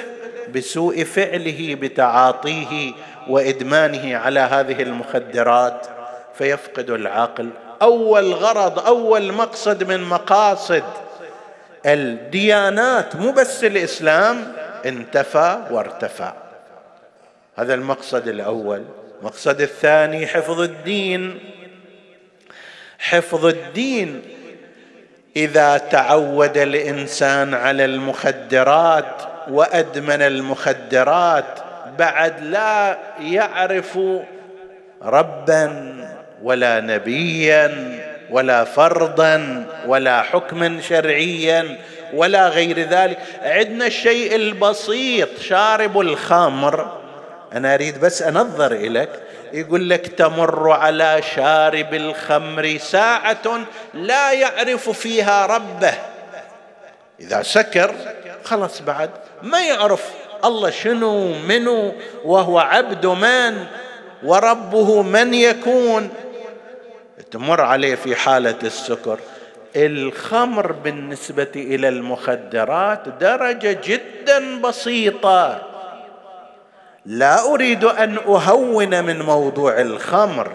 بسوء 0.55 1.03
فعله 1.03 1.75
بتعاطيه 1.75 2.93
وإدمانه 3.27 4.17
على 4.17 4.39
هذه 4.39 4.81
المخدرات. 4.81 5.87
فيفقد 6.37 6.89
العقل. 6.89 7.49
أول 7.81 8.33
غرض 8.33 8.79
أول 8.79 9.33
مقصد 9.33 9.83
من 9.83 10.03
مقاصد 10.03 10.83
الديانات 11.85 13.15
مو 13.15 13.31
بس 13.31 13.63
الإسلام 13.63 14.53
انتفى 14.85 15.67
وارتفع. 15.71 16.33
هذا 17.55 17.73
المقصد 17.73 18.27
الأول. 18.27 18.83
المقصد 19.19 19.61
الثاني 19.61 20.27
حفظ 20.27 20.61
الدين. 20.61 21.39
حفظ 22.99 23.45
الدين. 23.45 24.21
إذا 25.35 25.77
تعود 25.77 26.57
الإنسان 26.57 27.53
على 27.53 27.85
المخدرات 27.85 29.21
وأدمن 29.51 30.21
المخدرات 30.21 31.45
بعد 31.99 32.43
لا 32.43 32.97
يعرف 33.19 33.99
ربا 35.03 35.95
ولا 36.43 36.79
نبيا 36.79 37.99
ولا 38.29 38.63
فرضا 38.63 39.65
ولا 39.87 40.21
حكما 40.21 40.81
شرعيا 40.81 41.77
ولا 42.13 42.47
غير 42.47 42.79
ذلك. 42.79 43.17
عندنا 43.41 43.85
الشيء 43.85 44.35
البسيط 44.35 45.39
شارب 45.39 45.99
الخمر. 45.99 46.97
أنا 47.53 47.73
أريد 47.73 47.99
بس 47.99 48.21
أنظر 48.21 48.71
إليك. 48.71 49.09
يقول 49.53 49.89
لك 49.89 50.07
تمر 50.07 50.71
على 50.71 51.21
شارب 51.35 51.93
الخمر 51.93 52.77
ساعة 52.77 53.65
لا 53.93 54.31
يعرف 54.31 54.89
فيها 54.89 55.45
ربه. 55.45 55.93
إذا 57.19 57.43
سكر 57.43 57.95
خلص 58.43 58.81
بعد 58.81 59.09
ما 59.43 59.61
يعرف 59.65 60.11
الله 60.45 60.69
شنو 60.69 61.33
منو 61.33 61.93
وهو 62.25 62.59
عبد 62.59 63.05
من 63.05 63.65
وربه 64.23 65.01
من 65.01 65.33
يكون. 65.33 66.09
تمر 67.31 67.61
عليه 67.61 67.95
في 67.95 68.15
حالة 68.15 68.55
السكر. 68.63 69.19
الخمر 69.75 70.71
بالنسبة 70.71 71.51
إلى 71.55 71.89
المخدرات 71.89 73.09
درجة 73.09 73.79
جدا 73.83 74.61
بسيطة. 74.61 75.76
لا 77.07 77.53
أريد 77.53 77.83
أن 77.83 78.17
أهون 78.17 79.03
من 79.03 79.21
موضوع 79.21 79.81
الخمر 79.81 80.51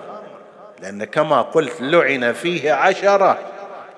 لأن 0.82 1.04
كما 1.04 1.42
قلت 1.42 1.72
لعن 1.80 2.32
فيه 2.32 2.72
عشرة. 2.72 3.38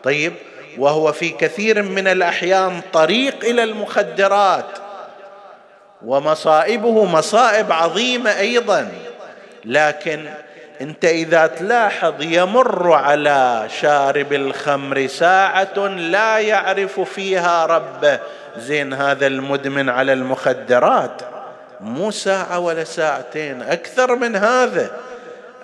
طيب 0.02 0.32
وهو 0.78 1.12
في 1.12 1.28
كثير 1.28 1.82
من 1.82 2.08
الأحيان 2.08 2.80
طريق 2.92 3.44
إلى 3.44 3.64
المخدرات 3.64 4.66
ومصائبه 6.04 7.04
مصائب 7.04 7.72
عظيمة 7.72 8.30
أيضا. 8.38 8.88
لكن 9.64 10.24
أنت 10.80 11.04
إذا 11.04 11.46
تلاحظ 11.46 12.14
يمر 12.20 12.92
على 12.92 13.68
شارب 13.80 14.32
الخمر 14.32 15.06
ساعة 15.06 15.86
لا 15.86 16.38
يعرف 16.38 17.00
فيها 17.00 17.66
ربه. 17.66 18.18
زين 18.56 18.92
هذا 18.92 19.26
المدمن 19.26 19.88
على 19.88 20.12
المخدرات. 20.12 21.34
مو 21.85 22.11
ساعة 22.11 22.59
ولا 22.59 22.85
ساعتين 22.85 23.62
أكثر 23.62 24.16
من 24.16 24.37
هذا. 24.37 25.01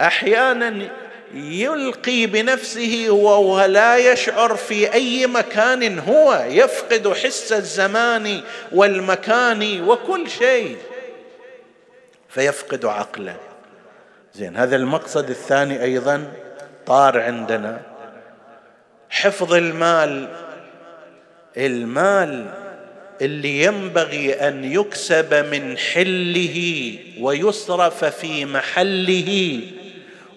أحيانا 0.01 0.89
يلقي 1.35 2.27
بنفسه 2.27 3.07
وهو 3.11 3.65
لا 3.65 3.97
يشعر 3.97 4.57
في 4.57 4.93
أي 4.93 5.27
مكان 5.27 5.99
هو 5.99 6.45
يفقد 6.49 7.13
حس 7.13 7.53
الزمان 7.53 8.41
والمكان 8.73 9.89
وكل 9.89 10.31
شيء. 10.31 10.77
فيفقد 12.29 12.85
عقله. 12.85 13.37
زين 14.35 14.57
هذا 14.57 14.77
المقصد 14.77 15.31
الثاني 15.31 15.83
أيضا 15.83 16.33
طار 16.87 17.21
عندنا. 17.21 17.81
حفظ 19.11 19.55
المال. 19.55 20.29
المال 21.57 22.60
اللي 23.21 23.63
ينبغي 23.63 24.35
أن 24.35 24.65
يكسب 24.65 25.35
من 25.35 25.79
حله 25.79 26.99
ويصرف 27.21 28.05
في 28.05 28.45
محله 28.45 29.61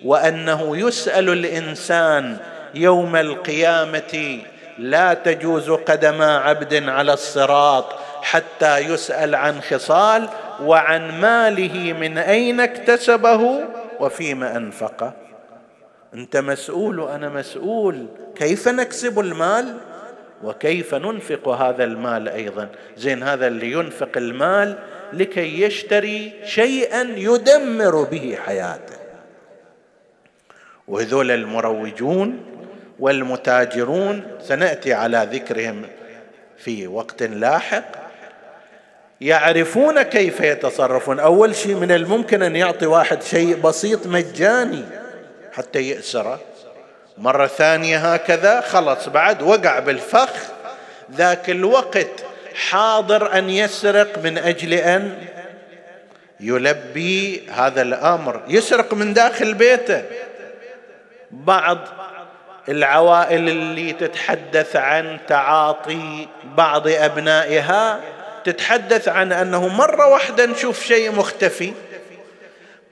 وأنه 0.03 0.77
يسأل 0.77 1.29
الإنسان 1.29 2.37
يوم 2.75 3.15
القيامة 3.15 4.39
لا 4.77 5.13
تجوز 5.13 5.69
قدما 5.69 6.37
عبد 6.37 6.89
على 6.89 7.13
الصراط 7.13 7.85
حتى 8.21 8.77
يسأل 8.77 9.35
عن 9.35 9.61
خصال 9.61 10.29
وعن 10.61 11.21
ماله 11.21 11.93
من 11.93 12.17
أين 12.17 12.59
اكتسبه 12.59 13.59
وفيما 13.99 14.57
أنفقه. 14.57 15.13
أنت 16.13 16.37
مسؤول 16.37 16.99
وأنا 16.99 17.29
مسؤول. 17.29 18.05
كيف 18.35 18.67
نكسب 18.67 19.19
المال؟ 19.19 19.77
وكيف 20.43 20.95
ننفق 20.95 21.47
هذا 21.47 21.83
المال 21.83 22.29
أيضا؟ 22.29 22.69
زين 22.97 23.23
هذا 23.23 23.47
اللي 23.47 23.71
ينفق 23.71 24.09
المال 24.17 24.77
لكي 25.13 25.61
يشتري 25.61 26.33
شيئا 26.45 27.01
يدمر 27.17 28.03
به 28.03 28.37
حياته. 28.45 28.95
وهذول 30.87 31.31
المروجون 31.31 32.39
والمتاجرون 32.99 34.23
سنأتي 34.41 34.93
على 34.93 35.27
ذكرهم 35.31 35.85
في 36.57 36.87
وقت 36.87 37.23
لاحق. 37.23 37.83
يعرفون 39.21 40.01
كيف 40.01 40.39
يتصرفون. 40.39 41.19
أول 41.19 41.55
شيء 41.55 41.75
من 41.75 41.91
الممكن 41.91 42.41
أن 42.41 42.55
يعطي 42.55 42.85
واحد 42.85 43.23
شيء 43.23 43.55
بسيط 43.55 44.07
مجاني 44.07 44.83
حتى 45.51 45.89
يأسره. 45.89 46.39
مرة 47.17 47.47
ثانية 47.47 48.13
هكذا 48.13 48.61
خلص 48.61 49.09
بعد 49.09 49.41
وقع 49.41 49.79
بالفخ 49.79 50.29
ذاك 51.11 51.49
الوقت 51.49 52.25
حاضر 52.69 53.37
أن 53.37 53.49
يسرق 53.49 54.17
من 54.23 54.37
أجل 54.37 54.73
أن 54.73 55.17
يلبي 56.39 57.43
هذا 57.51 57.81
الأمر. 57.81 58.41
يسرق 58.47 58.93
من 58.93 59.13
داخل 59.13 59.53
بيته. 59.53 60.03
بعض 61.31 61.77
العوائل 62.69 63.49
اللي 63.49 63.93
تتحدث 63.93 64.75
عن 64.75 65.19
تعاطي 65.27 66.27
بعض 66.43 66.87
أبنائها 66.87 67.99
تتحدث 68.43 69.07
عن 69.07 69.31
أنه 69.31 69.67
مرة 69.67 70.07
واحدة 70.07 70.45
نشوف 70.45 70.85
شيء 70.85 71.11
مختفي. 71.11 71.73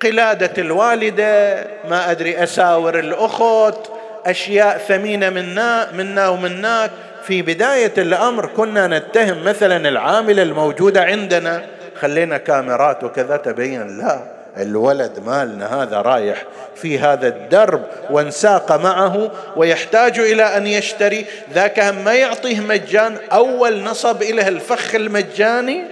قلادة 0.01 0.61
الوالدة 0.61 1.67
ما 1.89 2.11
أدري 2.11 2.43
أساور 2.43 2.99
الأخت 2.99 4.00
أشياء 4.25 4.77
ثمينة 4.77 5.29
منا 5.29 5.91
منا 5.91 6.29
ومناك 6.29 6.91
في 7.23 7.41
بداية 7.41 7.93
الأمر 7.97 8.45
كنا 8.45 8.87
نتهم 8.87 9.43
مثلا 9.43 9.89
العامله 9.89 10.41
الموجوده 10.41 11.03
عندنا. 11.03 11.65
خلينا 11.99 12.37
كاميرات 12.37 13.03
وكذا. 13.03 13.37
تبين 13.37 13.97
لا 13.97 14.19
الولد 14.57 15.19
مالنا 15.25 15.83
هذا 15.83 16.01
رايح 16.01 16.43
في 16.75 16.99
هذا 16.99 17.27
الدرب 17.27 17.83
وانساق 18.09 18.71
معه 18.71 19.31
ويحتاج 19.55 20.19
إلى 20.19 20.43
أن 20.43 20.67
يشتري. 20.67 21.25
ذاك 21.53 21.79
هم 21.79 22.03
ما 22.03 22.13
يعطيه 22.13 22.59
مجان. 22.59 23.17
أول 23.31 23.83
نصب 23.83 24.21
اليه 24.21 24.47
الفخ 24.47 24.95
المجاني 24.95 25.83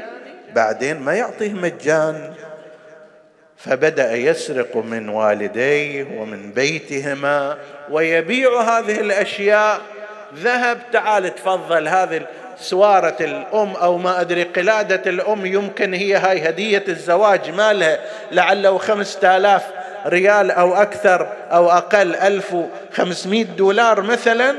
بعدين 0.55 0.99
ما 0.99 1.13
يعطيه 1.13 1.53
مجان. 1.53 2.33
فبدأ 3.57 4.15
يسرق 4.15 4.77
من 4.77 5.09
والديه 5.09 6.19
ومن 6.19 6.51
بيتهما. 6.51 7.57
ويبيع 7.89 8.61
هذه 8.61 8.99
الأشياء. 8.99 9.81
ذهب 10.35 10.79
تعال 10.91 11.35
تفضل 11.35 11.87
هذه 11.87 12.21
سوارة 12.59 13.15
الأم 13.21 13.75
أو 13.75 13.97
ما 13.97 14.21
أدري 14.21 14.43
قلادة 14.43 15.09
الأم 15.11 15.45
يمكن 15.45 15.93
هي 15.93 16.15
هاي 16.15 16.49
هدية 16.49 16.83
الزواج 16.87 17.49
مالها 17.49 17.99
لعله 18.31 18.77
خمسة 18.77 19.37
آلاف 19.37 19.63
ريال 20.05 20.51
أو 20.51 20.75
أكثر 20.75 21.27
أو 21.51 21.71
أقل 21.71 22.15
ألف 22.15 22.53
وخمسمائة 22.53 23.43
دولار 23.43 24.01
مثلا. 24.01 24.55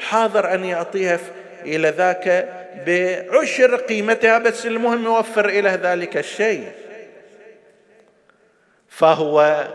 حاضر 0.00 0.54
أن 0.54 0.64
يعطيها 0.64 1.18
إلى 1.64 1.88
ذاك 1.88 2.48
بعشر 2.86 3.76
قيمتها 3.76 4.38
بس 4.38 4.66
المهم 4.66 5.04
يوفر 5.04 5.48
إلى 5.48 5.70
ذلك 5.70 6.16
الشيء. 6.16 6.68
فهو 8.88 9.66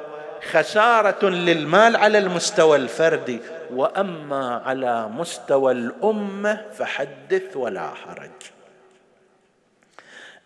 خسارة 0.51 1.25
للمال 1.29 1.95
على 1.95 2.17
المستوى 2.17 2.77
الفردي 2.77 3.39
وأما 3.73 4.61
على 4.65 5.07
مستوى 5.07 5.71
الأمة 5.71 6.61
فحدث 6.77 7.55
ولا 7.55 7.89
حرج. 8.05 8.31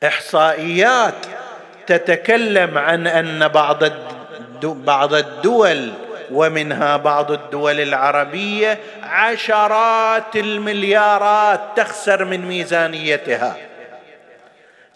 إحصائيات 0.03 1.25
تتكلم 1.87 2.77
عن 2.77 3.07
أن 3.07 3.47
بعض 3.47 3.83
بعض 4.63 5.13
الدول 5.13 5.93
ومنها 6.31 6.97
بعض 6.97 7.31
الدول 7.31 7.79
العربية 7.79 8.79
عشرات 9.03 10.35
المليارات 10.35 11.61
تخسر 11.75 12.25
من 12.25 12.45
ميزانيتها. 12.45 13.57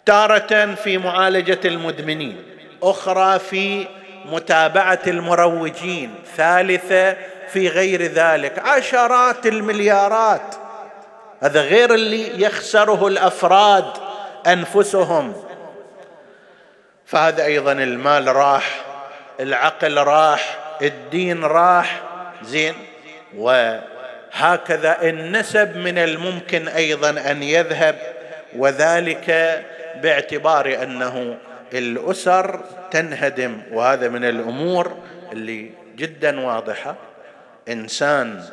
تارة 0.06 0.76
في 0.76 0.98
معالجة 0.98 1.60
المدمنين 1.66 2.44
أخرى 2.84 3.40
في 3.40 3.88
متابعة 4.26 5.00
المروجين 5.08 6.16
ثالثة 6.38 7.16
في 7.50 7.68
غير 7.68 8.02
ذلك. 8.02 8.60
عشرات 8.60 9.46
المليارات. 9.46 10.56
هذا 11.42 11.62
غير 11.62 11.94
اللي 11.94 12.42
يخسره 12.44 13.08
الأفراد 13.08 13.86
أنفسهم. 14.48 15.34
فهذا 17.06 17.46
أيضا 17.46 17.72
المال 17.72 18.36
راح 18.36 18.82
العقل 19.40 19.98
راح 19.98 20.58
الدين 20.82 21.44
راح. 21.44 22.02
زين. 22.44 22.74
وهكذا 23.38 24.98
النسب 25.02 25.78
من 25.78 25.98
الممكن 25.98 26.68
أيضا 26.68 27.10
أن 27.10 27.44
يذهب 27.44 27.96
وذلك 28.58 29.60
باعتبار 30.02 30.84
أنه 30.84 31.38
الأسر 31.74 32.62
تنهدم 32.92 33.62
وهذا 33.72 34.10
من 34.10 34.26
الأمور 34.26 34.98
اللي 35.32 35.70
جدا 35.98 36.40
واضحة. 36.40 36.96
إنسان 37.70 38.44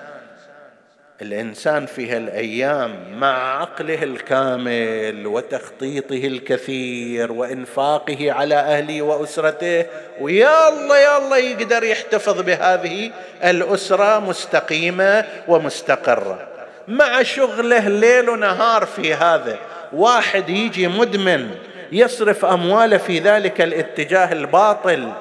الإنسان 1.22 1.86
في 1.86 2.10
هالأيام 2.10 3.18
مع 3.18 3.60
عقله 3.60 4.02
الكامل 4.02 5.26
وتخطيطه 5.26 6.26
الكثير 6.26 7.32
وإنفاقه 7.32 8.32
على 8.32 8.54
أهله 8.54 9.02
وأسرته 9.02 9.86
ويا 10.20 10.68
الله 10.68 10.98
يا 10.98 11.18
الله 11.18 11.36
يقدر 11.36 11.84
يحتفظ 11.84 12.40
بهذه 12.40 13.10
الأسرة 13.44 14.18
مستقيمة 14.18 15.24
ومستقرة. 15.48 16.48
مع 16.88 17.22
شغله 17.22 17.88
ليل 17.88 18.28
ونهار 18.30 18.86
في 18.86 19.14
هذا 19.14 19.58
واحد 19.92 20.48
يجي 20.48 20.88
مدمن 20.88 21.50
يصرف 21.92 22.44
امواله 22.44 22.96
في 22.96 23.18
ذلك 23.18 23.60
الاتجاه 23.60 24.32
الباطل. 24.32 25.12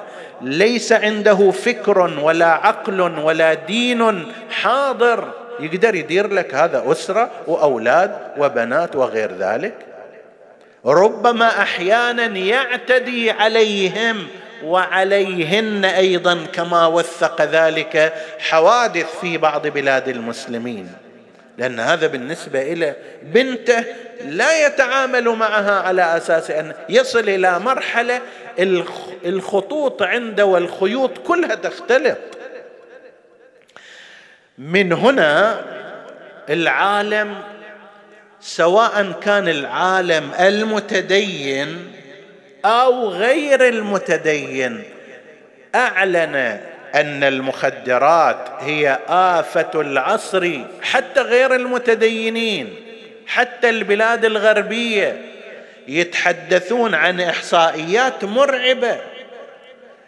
ليس 0.42 0.92
عنده 0.92 1.50
فكر 1.50 1.98
ولا 1.98 2.46
عقل 2.46 3.00
ولا 3.00 3.54
دين 3.54 4.32
حاضر. 4.50 5.32
يقدر 5.60 5.94
يدير 5.94 6.32
لك 6.32 6.54
هذا 6.54 6.92
أسرة 6.92 7.30
وأولاد 7.46 8.18
وبنات 8.38 8.96
وغير 8.96 9.32
ذلك؟ 9.38 9.74
ربما 10.86 11.62
أحيانا 11.62 12.26
يعتدي 12.26 13.30
عليهم 13.30 14.26
وعليهن 14.64 15.84
أيضا 15.84 16.46
كما 16.52 16.86
وثق 16.86 17.42
ذلك 17.42 18.12
حوادث 18.38 19.20
في 19.20 19.38
بعض 19.38 19.66
بلاد 19.66 20.08
المسلمين. 20.08 20.92
لأن 21.60 21.80
هذا 21.80 22.06
بالنسبة 22.06 22.62
إلى 22.62 22.96
بنته 23.22 23.84
لا 24.24 24.66
يتعامل 24.66 25.28
معها 25.28 25.80
على 25.80 26.16
أساس 26.16 26.50
أن 26.50 26.74
يصل 26.88 27.28
إلى 27.28 27.58
مرحلة 27.58 28.20
الخطوط 29.24 30.02
عنده 30.02 30.44
والخيوط 30.44 31.18
كلها 31.18 31.54
تختلط. 31.54 32.18
من 34.58 34.92
هنا 34.92 35.60
العالم 36.50 37.34
سواء 38.40 39.12
كان 39.12 39.48
العالم 39.48 40.30
المتدين 40.40 41.92
أو 42.64 43.08
غير 43.08 43.68
المتدين 43.68 44.82
أعلن 45.74 46.60
أن 46.94 47.24
المخدرات 47.24 48.48
هي 48.60 48.98
آفة 49.08 49.80
العصر 49.80 50.60
حتى 50.82 51.20
غير 51.20 51.54
المتدينين 51.54 52.74
حتى 53.26 53.68
البلاد 53.68 54.24
الغربية 54.24 55.16
يتحدثون 55.88 56.94
عن 56.94 57.20
إحصائيات 57.20 58.24
مرعبة. 58.24 58.96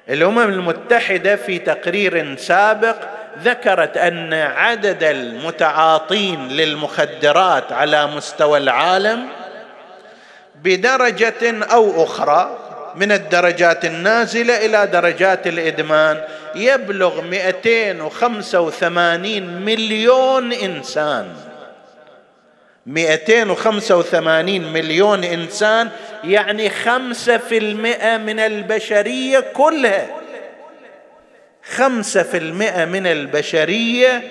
الأمم 0.09 0.39
المتحدة 0.39 1.37
في 1.37 1.59
تقرير 1.59 2.37
سابق 2.37 2.97
ذكرت 3.43 3.97
أن 3.97 4.33
عدد 4.35 5.03
المتعاطين 5.03 6.49
للمخدرات 6.49 7.73
على 7.73 8.07
مستوى 8.07 8.59
العالم 8.59 9.29
بدرجة 10.63 11.65
أو 11.73 12.05
أخرى 12.05 12.72
من 12.97 13.13
الدرجات 13.13 13.85
النازلة 13.85 14.67
إلى 14.67 14.87
درجات 14.87 15.47
الإدمان. 15.47 16.21
يبلغ 16.55 17.21
285 17.21 19.65
مليون 19.65 20.53
إنسان. 20.53 21.29
285 22.87 24.73
مليون 24.73 25.25
إنسان 25.25 25.91
يعني 26.25 26.71
خمسة 26.71 27.39
في 27.39 27.59
المئة 27.59 28.17
من 28.17 28.41
البشرية 28.41 29.41
كلها. 29.41 30.07
خمسة 31.75 32.23
في 32.23 32.37
المئة 32.37 32.85
من 32.85 33.07
البشرية 33.07 34.23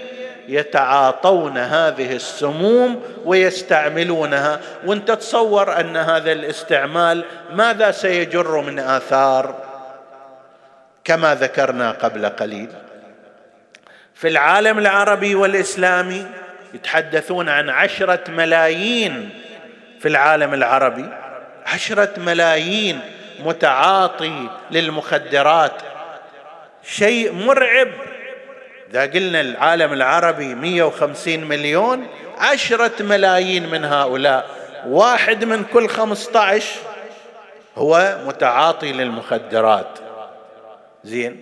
يتعاطون 0.47 1.57
هذه 1.57 2.15
السموم 2.15 3.03
ويستعملونها. 3.25 4.59
وانت 4.85 5.11
تصور 5.11 5.79
أن 5.79 5.97
هذا 5.97 6.31
الاستعمال 6.31 7.25
ماذا 7.53 7.91
سيجر 7.91 8.61
من 8.61 8.79
آثار؟ 8.79 9.55
كما 11.03 11.35
ذكرنا 11.35 11.91
قبل 11.91 12.25
قليل. 12.25 12.69
في 14.15 14.27
العالم 14.27 14.79
العربي 14.79 15.35
والإسلامي 15.35 16.25
يتحدثون 16.73 17.49
عن 17.49 17.69
عشرة 17.69 18.31
ملايين 18.31 19.29
في 19.99 20.07
العالم 20.07 20.53
العربي. 20.53 21.09
عشرة 21.65 22.09
ملايين 22.17 22.99
متعاطي 23.39 24.49
للمخدرات. 24.71 25.81
شيء 26.83 27.33
مرعب. 27.33 27.87
إذا 28.91 29.01
قلنا 29.01 29.41
العالم 29.41 29.93
العربي 29.93 30.55
150 30.55 31.43
مليون 31.43 32.07
عشرة 32.37 32.91
ملايين 32.99 33.69
من 33.69 33.85
هؤلاء. 33.85 34.45
واحد 34.87 35.43
من 35.43 35.63
كل 35.63 35.89
15 35.89 36.65
هو 37.77 38.17
متعاطي 38.27 38.91
للمخدرات. 38.91 39.99
زين؟ 41.03 41.41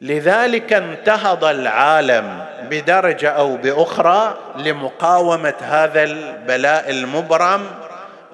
لذلك 0.00 0.72
انتهض 0.72 1.44
العالم 1.44 2.44
بدرجة 2.70 3.30
أو 3.30 3.56
بأخرى 3.56 4.38
لمقاومة 4.56 5.54
هذا 5.60 6.02
البلاء 6.02 6.90
المبرم 6.90 7.66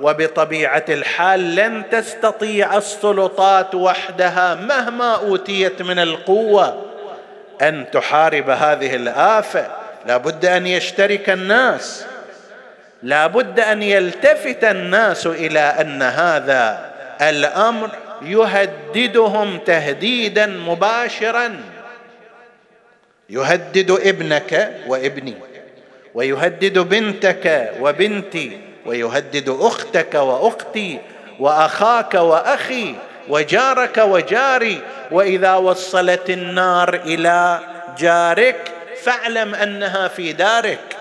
وبطبيعة 0.00 0.84
الحال 0.88 1.54
لن 1.54 1.82
تستطيع 1.90 2.76
السلطات 2.76 3.74
وحدها 3.74 4.54
مهما 4.54 5.14
أوتيت 5.14 5.82
من 5.82 5.98
القوة. 5.98 6.93
أن 7.62 7.84
تحارب 7.92 8.50
هذه 8.50 8.96
الآفة. 8.96 9.66
لا 10.06 10.16
بد 10.16 10.46
أن 10.46 10.66
يشترك 10.66 11.30
الناس. 11.30 12.06
لا 13.02 13.26
بد 13.26 13.60
أن 13.60 13.82
يلتفت 13.82 14.64
الناس 14.64 15.26
إلى 15.26 15.60
أن 15.60 16.02
هذا 16.02 16.92
الأمر 17.22 17.90
يهددهم 18.22 19.58
تهديدا 19.58 20.46
مباشرا. 20.46 21.56
يهدد 23.30 23.90
ابنك 23.90 24.70
وابني 24.86 25.34
ويهدد 26.14 26.78
بنتك 26.78 27.72
وبنتي 27.80 28.60
ويهدد 28.86 29.56
أختك 29.60 30.14
وأختي 30.14 31.00
وأخاك 31.38 32.14
وأخي 32.14 32.94
وجارك 33.28 33.98
وجاري 33.98 34.80
وإذا 35.10 35.54
وصلت 35.54 36.30
النار 36.30 36.94
إلى 36.94 37.60
جارك 37.98 38.72
فاعلم 39.02 39.54
أنها 39.54 40.08
في 40.08 40.32
دارك. 40.32 40.96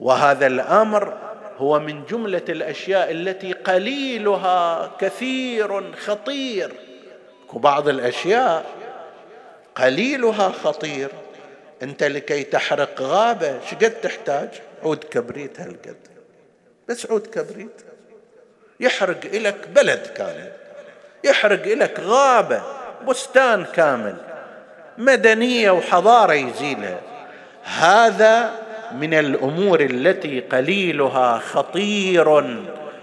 وهذا 0.00 0.46
الأمر 0.46 1.18
هو 1.58 1.78
من 1.78 2.04
جملة 2.04 2.42
الأشياء 2.48 3.10
التي 3.10 3.52
قليلها 3.52 4.90
كثير 5.00 5.94
خطير. 5.94 6.72
وبعض 7.52 7.88
الأشياء 7.88 8.66
قليلها 9.74 10.48
خطير. 10.48 11.10
أنت 11.82 12.02
لكي 12.04 12.42
تحرق 12.44 13.02
غابة 13.02 13.60
شقد 13.70 13.90
تحتاج؟ 13.90 14.48
عود 14.82 15.04
كبريت 15.04 15.60
هالقد. 15.60 15.96
بس 16.88 17.06
عود 17.10 17.26
كبريت. 17.26 17.82
يحرق 18.80 19.20
لك 19.34 19.68
بلد 19.68 20.06
كامل 20.16 20.50
يحرق 21.24 21.66
لك 21.66 22.00
غابة 22.00 22.62
بستان 23.08 23.64
كامل 23.64 24.16
مدنية 24.98 25.70
وحضارة 25.70 26.32
يزيلها. 26.32 27.00
هذا 27.64 28.50
من 28.92 29.14
الأمور 29.14 29.80
التي 29.80 30.40
قليلها 30.40 31.38
خطير 31.38 32.58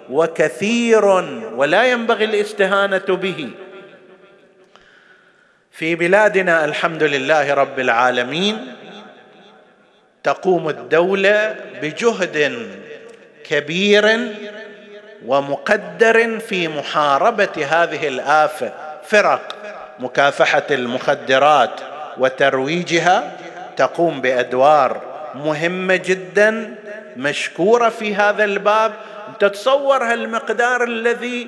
وكثير 0.10 1.06
ولا 1.56 1.84
ينبغي 1.84 2.26
الاستهانة 2.26 2.98
به. 2.98 3.50
في 5.72 5.96
بلادنا 5.96 6.66
الحمد 6.66 7.04
لله 7.04 7.54
رب 7.54 7.80
العالمين 7.80 8.76
تقوم 10.24 10.70
الدولة 10.70 11.56
بجهد 11.82 12.68
كبير 13.44 14.34
ومقدر 15.28 16.40
في 16.40 16.68
محاربة 16.68 17.68
هذه 17.70 18.08
الافه 18.08 18.74
فرق 19.04 19.56
مكافحة 20.00 20.64
المخدرات 20.72 21.82
وترويجها 22.18 23.32
تقوم 23.78 24.22
بأدوار 24.22 25.02
مهمة 25.36 25.96
جدا 25.96 26.76
مشكورة 27.18 27.90
في 27.90 28.16
هذا 28.16 28.44
الباب. 28.44 28.94
تتصور 29.40 30.04
هالمقدار 30.04 30.84
الذي 30.84 31.48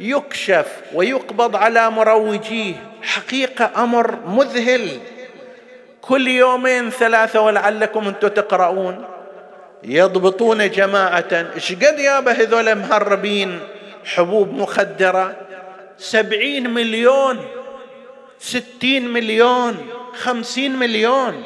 يكشف 0.00 0.66
ويقبض 0.94 1.56
على 1.56 1.90
مروجيه. 1.90 2.74
حقيقة 3.02 3.70
أمر 3.76 4.18
مذهل. 4.26 5.00
كل 6.00 6.28
يومين 6.28 6.90
ثلاثة 6.90 7.40
ولعلكم 7.40 8.08
أنتم 8.08 8.28
تقرؤون. 8.28 9.04
يضبطون 9.84 10.70
جماعة. 10.70 11.46
إيش 11.54 11.72
قد 11.72 11.98
يابا 11.98 12.32
هذول 12.32 12.74
مهربين؟ 12.74 13.60
حبوب 14.04 14.52
مخدرة. 14.52 15.36
سبعين 15.98 16.70
مليون. 16.70 17.46
ستين 18.38 19.08
مليون. 19.08 19.88
خمسين 20.14 20.76
مليون. 20.76 21.42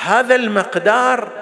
هذا 0.00 0.34
المقدار 0.34 1.32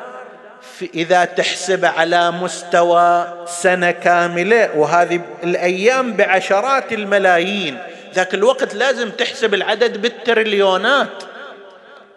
إذا 0.94 1.24
تحسب 1.24 1.84
على 1.84 2.30
مستوى 2.30 3.44
سنة 3.46 3.90
كاملة 3.90 4.76
وهذه 4.76 5.20
الأيام 5.44 6.12
بعشرات 6.12 6.92
الملايين. 6.92 7.78
ذاك 8.14 8.34
الوقت 8.34 8.74
لازم 8.74 9.10
تحسب 9.10 9.54
العدد 9.54 10.02
بالتريليونات. 10.02 11.22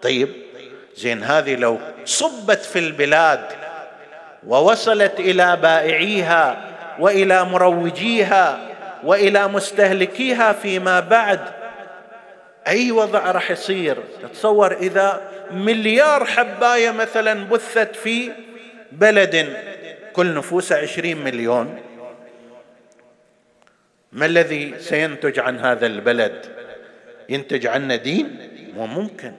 طيب 0.01 0.29
زين 0.97 1.23
هذه 1.23 1.55
لو 1.55 1.79
صبت 2.05 2.59
في 2.59 2.79
البلاد 2.79 3.62
ووصلت 4.47 5.19
إلى 5.19 5.55
بائعيها 5.55 6.69
وإلى 6.99 7.45
مروجيها 7.45 8.59
وإلى 9.03 9.47
مستهلكيها 9.47 10.53
فيما 10.53 10.99
بعد. 10.99 11.39
أي 12.67 12.91
وضع 12.91 13.31
راح 13.31 13.51
يصير؟ 13.51 13.97
تتصور 14.21 14.73
إذا 14.73 15.21
مليار 15.51 16.25
حباية 16.25 16.91
مثلا 16.91 17.43
بثت 17.43 17.95
في 17.95 18.31
بلد 18.91 19.57
كل 20.13 20.35
نفوسه 20.35 20.77
عشرين 20.77 21.17
مليون. 21.17 21.79
ما 24.11 24.25
الذي 24.25 24.79
سينتج 24.79 25.39
عن 25.39 25.59
هذا 25.59 25.85
البلد؟ 25.85 26.45
ينتج 27.29 27.67
عنا 27.67 27.95
دين؟ 27.95 28.49
مو 28.75 28.85
ممكن. 28.85 29.33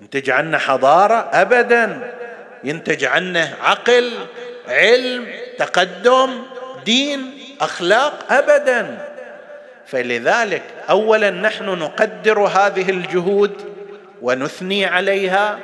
ينتج 0.00 0.30
عنا 0.30 0.58
حضارة؟ 0.58 1.30
ابدا. 1.32 2.12
ينتج 2.66 3.04
عنا 3.04 3.48
عقل 3.62 4.12
علم 4.68 5.26
تقدم 5.58 6.42
دين 6.84 7.30
أخلاق 7.60 8.32
ابدا. 8.32 8.98
فلذلك 9.86 10.62
اولا 10.90 11.30
نحن 11.30 11.64
نقدر 11.64 12.40
هذه 12.40 12.90
الجهود 12.90 13.52
ونثني 14.22 14.86
عليها 14.86 15.58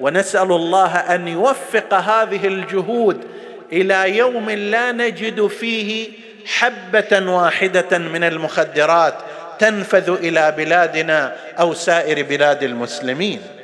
ونسأل 0.00 0.52
الله 0.52 0.96
أن 0.96 1.28
يوفق 1.28 1.94
هذه 1.94 2.46
الجهود 2.46 3.24
إلى 3.72 4.16
يوم 4.16 4.50
لا 4.50 4.92
نجد 4.92 5.46
فيه 5.46 6.08
حبة 6.46 7.32
واحدة 7.32 7.98
من 7.98 8.24
المخدرات 8.24 9.14
تنفذ 9.58 10.10
إلى 10.10 10.54
بلادنا 10.56 11.36
أو 11.60 11.74
سائر 11.74 12.22
بلاد 12.22 12.62
المسلمين. 12.62 13.57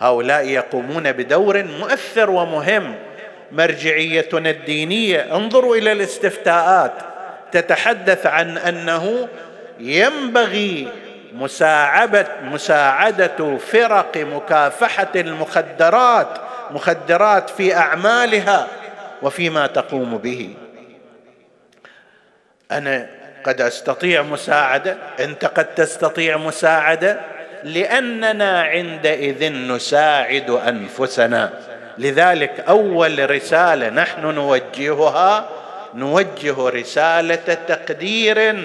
هؤلاء 0.00 0.48
يقومون 0.48 1.12
بدور 1.12 1.64
مؤثر 1.64 2.30
ومهم. 2.30 2.94
مرجعيتنا 3.52 4.50
الدينية 4.50 5.36
انظروا 5.36 5.76
إلى 5.76 5.92
الاستفتاءات. 5.92 6.92
تتحدث 7.52 8.26
عن 8.26 8.58
أنه 8.58 9.28
ينبغي 9.80 10.88
مساعدة, 11.32 12.26
مساعدة 12.42 13.56
فرق 13.56 14.16
مكافحة 14.16 15.08
المخدرات 15.16 16.28
مخدرات 16.70 17.50
في 17.50 17.76
أعمالها 17.76 18.66
وفيما 19.22 19.66
تقوم 19.66 20.18
به. 20.18 20.54
أنا 22.70 23.06
قد 23.44 23.60
أستطيع 23.60 24.22
مساعدة 24.22 24.96
أنت 25.20 25.44
قد 25.44 25.74
تستطيع 25.74 26.36
مساعدة؟ 26.36 27.20
لأننا 27.64 28.62
عندئذ 28.62 29.52
نساعد 29.52 30.50
أنفسنا. 30.50 31.50
لذلك 31.98 32.64
أول 32.68 33.30
رسالة 33.30 33.88
نحن 33.88 34.20
نوجهها 34.26 35.48
نوجه 35.94 36.68
رسالة 36.68 37.58
تقدير 37.68 38.56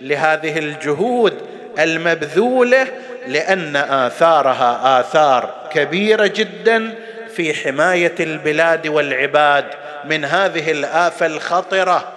لهذه 0.00 0.58
الجهود 0.58 1.34
المبذولة 1.78 2.86
لأن 3.26 3.76
آثارها 3.76 5.00
آثار 5.00 5.54
كبيرة 5.72 6.26
جدا 6.26 6.94
في 7.36 7.54
حماية 7.54 8.14
البلاد 8.20 8.86
والعباد 8.86 9.64
من 10.04 10.24
هذه 10.24 10.70
الآفة 10.70 11.26
الخطرة. 11.26 12.12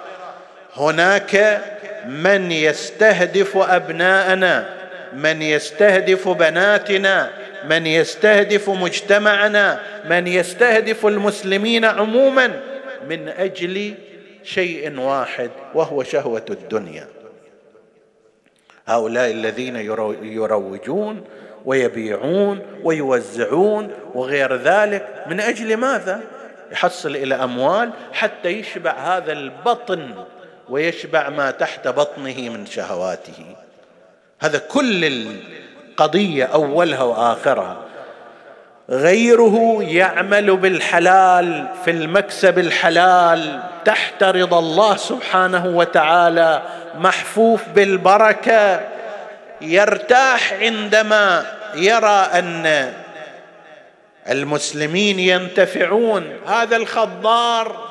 هناك 0.75 1.61
من 2.05 2.51
يستهدف 2.51 3.57
أبناءنا 3.57 4.76
من 5.13 5.41
يستهدف 5.41 6.27
بناتنا 6.27 7.31
من 7.69 7.87
يستهدف 7.87 8.69
مجتمعنا 8.69 9.79
من 10.09 10.27
يستهدف 10.27 11.05
المسلمين 11.05 11.85
عموما 11.85 12.61
من 13.09 13.29
أجل 13.29 13.93
شيء 14.43 14.99
واحد 14.99 15.51
وهو 15.73 16.03
شهوة 16.03 16.45
الدنيا. 16.49 17.07
هؤلاء 18.87 19.31
الذين 19.31 19.75
يروجون 20.21 21.23
ويبيعون 21.65 22.61
ويوزعون 22.83 23.91
وغير 24.13 24.55
ذلك 24.55 25.23
من 25.27 25.39
أجل 25.39 25.77
ماذا؟ 25.77 26.21
يحصل 26.71 27.15
إلى 27.15 27.35
أموال 27.35 27.91
حتى 28.13 28.49
يشبع 28.49 28.91
هذا 28.91 29.31
البطن 29.31 30.25
ويشبع 30.69 31.29
ما 31.29 31.51
تحت 31.51 31.87
بطنه 31.87 32.49
من 32.49 32.65
شهواته. 32.65 33.55
هذا 34.39 34.57
كل 34.57 35.05
القضية 35.05 36.45
أولها 36.45 37.03
وآخرها. 37.03 37.77
غيره 38.89 39.77
يعمل 39.81 40.57
بالحلال 40.57 41.67
في 41.85 41.91
المكسب 41.91 42.59
الحلال 42.59 43.59
تحت 43.85 44.23
رضا 44.23 44.59
الله 44.59 44.95
سبحانه 44.95 45.65
وتعالى 45.65 46.61
محفوف 46.97 47.61
بالبركة 47.75 48.81
يرتاح 49.61 50.53
عندما 50.53 51.45
يرى 51.75 52.27
أن 52.33 52.93
المسلمين 54.29 55.19
ينتفعون. 55.19 56.33
هذا 56.47 56.75
الخضار 56.75 57.87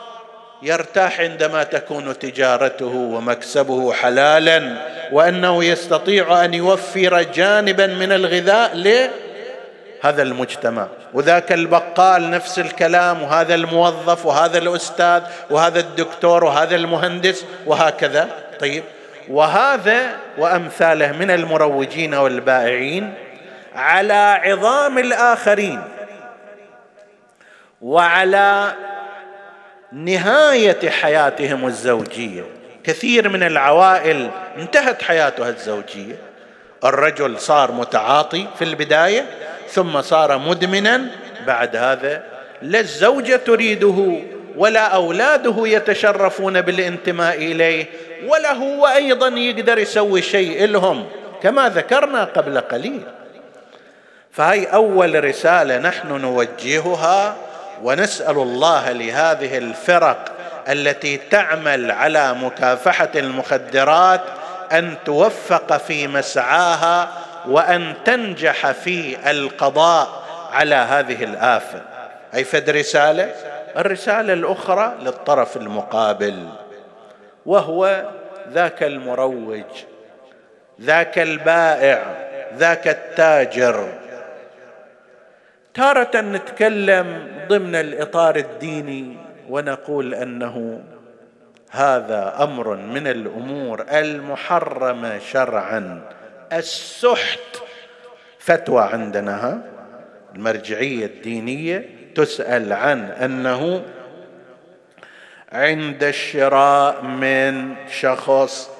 يرتاح 0.62 1.20
عندما 1.20 1.62
تكون 1.62 2.18
تجارته 2.18 2.94
ومكسبه 2.94 3.92
حلالا. 3.92 4.76
وأنه 5.12 5.64
يستطيع 5.64 6.44
أن 6.44 6.54
يوفر 6.54 7.22
جانبا 7.22 7.86
من 7.86 8.12
الغذاء 8.12 8.76
لهذا 8.76 10.22
المجتمع. 10.22 10.86
وذاك 11.14 11.52
البقال 11.52 12.30
نفس 12.30 12.58
الكلام 12.58 13.22
وهذا 13.22 13.54
الموظف 13.54 14.26
وهذا 14.26 14.58
الأستاذ 14.58 15.22
وهذا 15.50 15.80
الدكتور 15.80 16.44
وهذا 16.44 16.76
المهندس 16.76 17.44
وهكذا. 17.66 18.28
طيب. 18.60 18.84
وهذا 19.28 20.16
وأمثاله 20.38 21.12
من 21.12 21.30
المروجين 21.30 22.14
والبائعين 22.14 23.14
على 23.74 24.40
عظام 24.42 24.98
الآخرين 24.98 25.82
وعلى 27.82 28.72
نهاية 29.92 30.90
حياتهم 30.90 31.66
الزوجية. 31.66 32.55
كثير 32.86 33.28
من 33.28 33.42
العوائل 33.42 34.30
انتهت 34.58 35.02
حياتها 35.02 35.48
الزوجية. 35.48 36.16
الرجل 36.84 37.40
صار 37.40 37.72
متعاطي 37.72 38.46
في 38.58 38.64
البداية 38.64 39.26
ثم 39.68 40.02
صار 40.02 40.38
مدمنا. 40.38 41.06
بعد 41.46 41.76
هذا 41.76 42.22
لا 42.62 42.80
الزوجة 42.80 43.36
تريده 43.36 44.20
ولا 44.56 44.80
أولاده 44.80 45.54
يتشرفون 45.58 46.60
بالانتماء 46.60 47.36
إليه 47.36 47.86
ولا 48.26 48.52
هو 48.52 48.86
أيضا 48.86 49.28
يقدر 49.28 49.78
يسوي 49.78 50.22
شيء 50.22 50.66
لهم 50.66 51.06
كما 51.42 51.68
ذكرنا 51.68 52.24
قبل 52.24 52.60
قليل. 52.60 53.02
فهي 54.32 54.64
أول 54.64 55.24
رسالة 55.24 55.78
نحن 55.78 56.08
نوجهها 56.08 57.36
ونسأل 57.82 58.36
الله 58.36 58.92
لهذه 58.92 59.58
الفرق 59.58 60.32
التي 60.68 61.16
تعمل 61.16 61.90
على 61.90 62.34
مكافحة 62.34 63.08
المخدرات 63.16 64.20
أن 64.72 64.94
توفق 65.04 65.76
في 65.76 66.08
مسعاها 66.08 67.08
وأن 67.48 67.94
تنجح 68.04 68.70
في 68.70 69.30
القضاء 69.30 70.08
على 70.52 70.74
هذه 70.74 71.24
الآفة. 71.24 71.82
أي 72.34 72.44
فد 72.44 72.70
رسالة؟ 72.70 73.34
الرسالة 73.76 74.32
الأخرى 74.32 74.94
للطرف 75.02 75.56
المقابل 75.56 76.48
وهو 77.46 78.04
ذاك 78.52 78.82
المروج 78.82 79.64
ذاك 80.80 81.18
البائع 81.18 82.02
ذاك 82.56 82.88
التاجر. 82.88 83.88
تارة 85.74 86.20
نتكلم 86.20 87.28
ضمن 87.48 87.74
الإطار 87.74 88.36
الديني 88.36 89.25
ونقول 89.48 90.14
أنه 90.14 90.82
هذا 91.70 92.34
أمر 92.42 92.76
من 92.76 93.06
الأمور 93.06 93.86
المحرمة 93.90 95.18
شرعا. 95.18 96.02
السحت 96.52 97.62
فتوى 98.38 98.82
عندنا 98.82 99.46
ها؟ 99.46 99.62
المرجعية 100.34 101.06
الدينية 101.06 101.90
تسأل 102.14 102.72
عن 102.72 103.04
أنه 103.04 103.82
عند 105.52 106.04
الشراء 106.04 107.02
من 107.02 107.74
شخص 107.90 108.70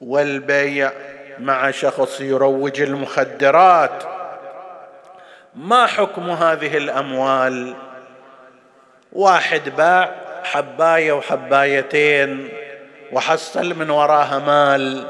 والبيع 0.00 0.92
مع 1.38 1.70
شخص 1.70 2.20
يروج 2.20 2.80
المخدرات. 2.80 4.04
ما 5.54 5.86
حكم 5.86 6.30
هذه 6.30 6.76
الأموال؟ 6.76 7.74
واحد 9.12 9.76
باع 9.76 10.10
حباية 10.44 11.12
وحبايتين 11.12 12.48
وحصل 13.12 13.74
من 13.74 13.90
وراها 13.90 14.38
مال. 14.38 15.06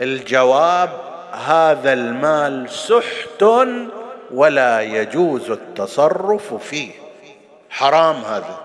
الجواب 0.00 0.90
هذا 1.46 1.92
المال 1.92 2.70
سحت 2.70 3.44
ولا 4.30 4.80
يجوز 4.80 5.50
التصرف 5.50 6.54
فيه. 6.54 6.90
حرام 7.70 8.16
هذا. 8.16 8.60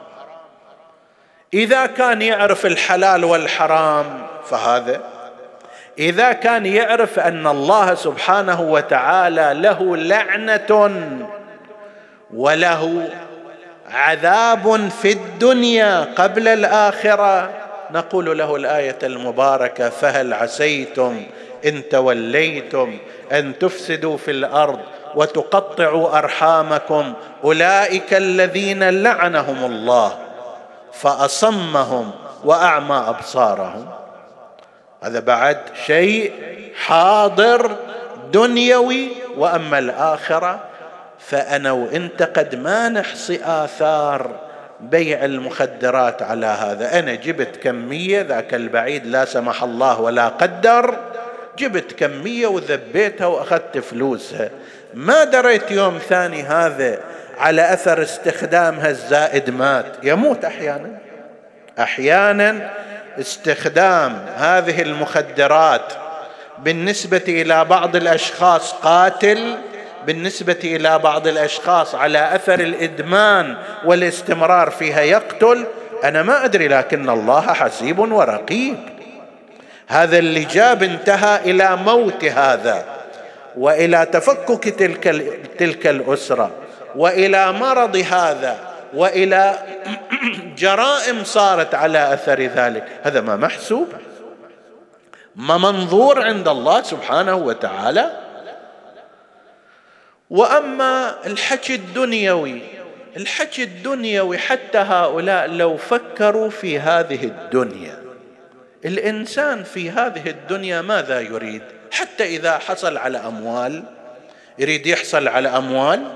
إذا 1.53 1.85
كان 1.85 2.21
يعرف 2.21 2.65
الحلال 2.65 3.23
والحرام 3.23 4.27
فهذا. 4.45 5.01
إذا 5.99 6.31
كان 6.31 6.65
يعرف 6.65 7.19
أن 7.19 7.47
الله 7.47 7.95
سبحانه 7.95 8.61
وتعالى 8.61 9.53
له 9.53 9.97
لعنة 9.97 10.91
وله 12.33 13.09
عذاب 13.91 14.89
في 15.01 15.11
الدنيا 15.11 16.03
قبل 16.15 16.47
الآخرة. 16.47 17.49
نقول 17.91 18.37
له 18.37 18.55
الآية 18.55 18.97
المباركة 19.03 19.89
فهل 19.89 20.33
عسيتم 20.33 21.23
إن 21.65 21.89
توليتم 21.89 22.97
أن 23.31 23.59
تفسدوا 23.59 24.17
في 24.17 24.31
الأرض 24.31 24.79
وتقطعوا 25.15 26.17
أرحامكم؟ 26.17 27.13
أولئك 27.43 28.13
الذين 28.13 29.03
لعنهم 29.03 29.65
الله 29.65 30.17
فأصمهم 30.93 32.11
وأعمى 32.43 32.95
أبصارهم. 33.07 33.85
هذا 35.03 35.19
بعد 35.19 35.57
شيء 35.85 36.33
حاضر 36.85 37.75
دنيوي 38.33 39.09
وأما 39.37 39.79
الآخرة 39.79 40.59
فأنا 41.29 41.71
وانت 41.71 42.23
قد 42.23 42.55
ما 42.55 42.89
نحصي 42.89 43.39
آثار 43.43 44.39
بيع 44.79 45.25
المخدرات 45.25 46.21
على 46.21 46.45
هذا. 46.45 46.99
أنا 46.99 47.15
جبت 47.15 47.55
كمية 47.55 48.21
ذاك 48.21 48.53
البعيد 48.53 49.05
لا 49.05 49.25
سمح 49.25 49.63
الله 49.63 50.01
ولا 50.01 50.27
قدر. 50.27 50.97
جبت 51.57 51.91
كمية 51.91 52.47
وذبيتها 52.47 53.27
وأخذت 53.27 53.77
فلوسها. 53.77 54.49
ما 54.93 55.23
دريت 55.23 55.71
يوم 55.71 55.97
ثاني 55.97 56.43
هذا 56.43 56.99
على 57.37 57.73
أثر 57.73 58.01
استخدامها 58.01 58.89
الزائد 58.89 59.49
مات. 59.49 59.85
يموت 60.03 60.45
أحيانا. 60.45 60.97
أحيانا 61.79 62.69
استخدام 63.19 64.25
هذه 64.35 64.81
المخدرات 64.81 65.93
بالنسبة 66.59 67.23
إلى 67.27 67.65
بعض 67.65 67.95
الأشخاص 67.95 68.73
قاتل 68.73 69.57
بالنسبة 70.09 70.59
إلى 70.63 70.99
بعض 70.99 71.27
الأشخاص 71.27 71.95
على 71.95 72.35
أثر 72.35 72.59
الإدمان 72.59 73.57
والاستمرار 73.85 74.69
فيها 74.69 75.01
يقتل 75.01 75.65
أنا 76.03 76.23
ما 76.23 76.45
أدري 76.45 76.67
لكن 76.67 77.09
الله 77.09 77.41
حسيب 77.41 77.99
ورقيب. 77.99 78.77
هذا 79.87 80.17
اللي 80.17 80.43
جاب 80.43 80.83
انتهى 80.83 81.51
إلى 81.51 81.75
موت 81.75 82.25
هذا 82.25 82.85
وإلى 83.57 84.05
تفكك 84.05 84.63
تلك 84.69 85.03
تلك 85.59 85.87
الأسرة 85.87 86.51
وإلى 86.95 87.51
مرض 87.51 87.95
هذا 87.95 88.57
وإلى 88.93 89.59
جرائم 90.57 91.23
صارت 91.23 91.75
على 91.75 92.13
أثر 92.13 92.41
ذلك. 92.41 92.83
هذا 93.03 93.21
ما 93.21 93.35
محسوب. 93.35 93.87
ما 95.35 95.57
منظور 95.57 96.23
عند 96.23 96.47
الله 96.47 96.81
سبحانه 96.81 97.35
وتعالى. 97.35 98.28
وأما 100.29 101.15
الحكي 101.25 101.75
الدنيوي 101.75 102.61
الحكي 103.17 103.63
الدنيوي 103.63 104.37
حتى 104.37 104.77
هؤلاء 104.77 105.47
لو 105.47 105.77
فكروا 105.77 106.49
في 106.49 106.79
هذه 106.79 107.23
الدنيا. 107.23 107.99
الإنسان 108.85 109.63
في 109.63 109.89
هذه 109.91 110.29
الدنيا 110.29 110.81
ماذا 110.81 111.19
يريد؟ 111.19 111.61
حتى 111.91 112.23
إذا 112.23 112.57
حصل 112.57 112.97
على 112.97 113.17
أموال 113.17 113.83
يريد 114.59 114.85
يحصل 114.85 115.27
على 115.27 115.49
أموال 115.49 116.13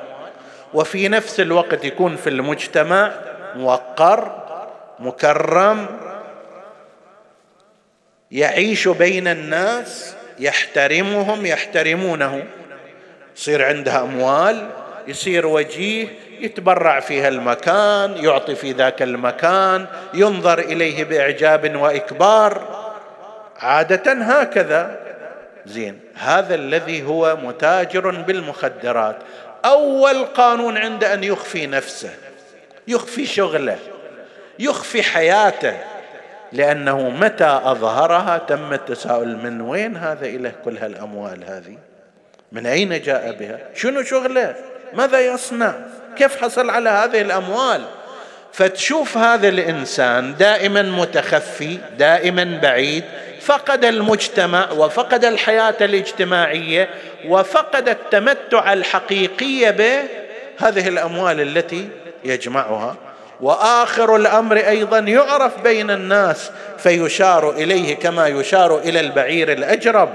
وفي 0.74 1.07
نفس 1.07 1.39
الوقت 1.39 1.86
يكون 1.86 2.16
في 2.16 2.30
المجتمع 2.30 3.11
موقر 3.55 4.43
مكرم 4.99 5.86
يعيش 8.32 8.88
بين 8.88 9.28
الناس 9.28 10.16
يحترمهم 10.39 11.45
يحترمونه. 11.45 12.43
يصير 13.38 13.65
عنده 13.65 14.01
أموال 14.01 14.69
يصير 15.07 15.47
وجيه 15.47 16.07
يتبرع 16.39 16.99
في 16.99 17.21
هالمكان 17.21 18.17
يعطي 18.17 18.55
في 18.55 18.71
ذاك 18.71 19.01
المكان 19.01 19.86
ينظر 20.13 20.59
إليه 20.59 21.03
بإعجاب 21.03 21.75
وإكبار. 21.75 22.84
عادة 23.59 24.11
هكذا. 24.11 24.99
زين 25.65 25.99
هذا 26.15 26.55
الذي 26.55 27.03
هو 27.03 27.38
متاجر 27.43 28.09
بالمخدرات. 28.09 29.15
أول 29.65 30.25
قانون 30.25 30.77
عنده 30.77 31.13
أن 31.13 31.23
يخفي 31.23 31.67
نفسه 31.67 32.13
يخفي 32.88 33.25
شغله 33.25 33.77
يخفي 34.59 35.03
حياته. 35.03 35.77
لأنه 36.51 37.09
متى 37.09 37.61
أظهرها 37.63 38.38
تم 38.38 38.73
التساؤل 38.73 39.38
من 39.38 39.61
وين 39.61 39.97
هذا 39.97 40.25
اله 40.25 40.51
كل 40.65 40.77
هالأموال 40.77 41.43
هذه؟ 41.43 41.77
من 42.54 42.66
أين 42.66 43.01
جاء 43.01 43.36
بها؟ 43.39 43.60
شنو 43.76 44.04
شغله؟ 44.04 44.56
ماذا 44.93 45.20
يصنع؟ 45.20 45.74
كيف 46.18 46.41
حصل 46.41 46.70
على 46.70 46.89
هذه 46.89 47.22
الأموال؟ 47.22 47.82
فتشوف 48.54 49.18
هذا 49.18 49.47
الإنسان 49.47 50.36
دائما 50.36 50.82
متخفي 50.82 51.78
دائما 51.97 52.60
بعيد 52.64 53.04
فقد 53.41 53.86
المجتمع 53.86 54.72
وفقد 54.72 55.26
الحياة 55.26 55.76
الاجتماعية 55.82 56.89
وفقد 57.28 57.89
التمتع 57.89 58.74
الحقيقي 58.74 59.72
بهذه 59.72 60.88
الأموال 60.88 61.41
التي 61.41 61.89
يجمعها. 62.24 62.95
وآخر 63.41 64.16
الأمر 64.16 64.58
أيضا 64.58 64.99
يعرف 64.99 65.62
بين 65.62 65.91
الناس 65.91 66.51
فيشار 66.78 67.51
إليه 67.51 67.95
كما 67.95 68.28
يشار 68.28 68.80
إلى 68.80 68.99
البعير 68.99 69.51
الأجرب. 69.51 70.10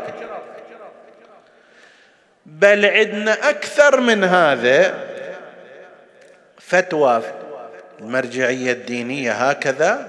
بل 2.59 2.87
عندنا 2.87 3.49
أكثر 3.51 4.01
من 4.01 4.25
هذا. 4.25 4.95
فتوى 6.59 7.23
المرجعية 8.01 8.73
الدينية 8.73 9.33
هكذا. 9.33 10.09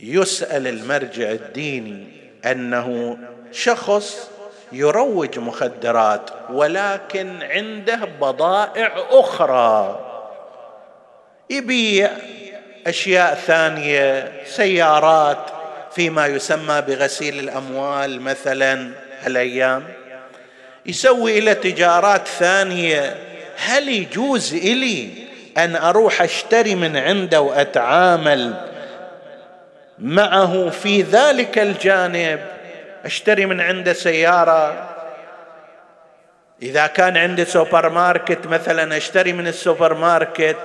يسأل 0.00 0.66
المرجع 0.66 1.30
الديني 1.30 2.06
أنه 2.46 3.18
شخص 3.52 4.30
يروج 4.72 5.38
مخدرات 5.38 6.30
ولكن 6.50 7.42
عنده 7.42 7.96
بضائع 8.20 8.92
أخرى. 9.10 10.04
يبيع 11.50 12.10
أشياء 12.86 13.34
ثانية 13.34 14.32
سيارات 14.44 15.50
فيما 15.94 16.26
يسمى 16.26 16.80
بغسيل 16.80 17.38
الأموال 17.38 18.20
مثلا 18.20 18.90
هالايام 19.20 19.97
يسوي 20.88 21.38
إلى 21.38 21.54
تجارات 21.54 22.28
ثانية. 22.28 23.16
هل 23.66 23.88
يجوز 23.88 24.54
إلي 24.54 25.08
أن 25.58 25.76
أروح 25.76 26.22
أشتري 26.22 26.74
من 26.74 26.96
عنده 26.96 27.40
وأتعامل 27.40 28.54
معه 29.98 30.70
في 30.70 31.02
ذلك 31.02 31.58
الجانب؟ 31.58 32.40
أشتري 33.04 33.46
من 33.46 33.60
عنده 33.60 33.92
سيارة. 33.92 34.88
إذا 36.62 36.86
كان 36.86 37.16
عندي 37.16 37.44
سوبر 37.44 37.88
ماركت 37.88 38.46
مثلا 38.46 38.96
أشتري 38.96 39.32
من 39.32 39.46
السوبر 39.46 39.94
ماركت. 39.94 40.56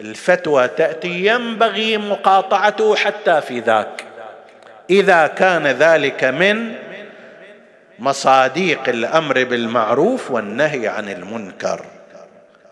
الفتوى 0.00 0.68
تأتي 0.68 1.26
ينبغي 1.26 1.96
مقاطعته 1.96 2.96
حتى 2.96 3.40
في 3.40 3.60
ذاك. 3.60 4.04
إذا 4.90 5.26
كان 5.26 5.66
ذلك 5.66 6.24
من 6.24 6.74
مصاديق 7.98 8.88
الأمر 8.88 9.44
بالمعروف 9.44 10.30
والنهي 10.30 10.88
عن 10.88 11.08
المنكر. 11.08 11.84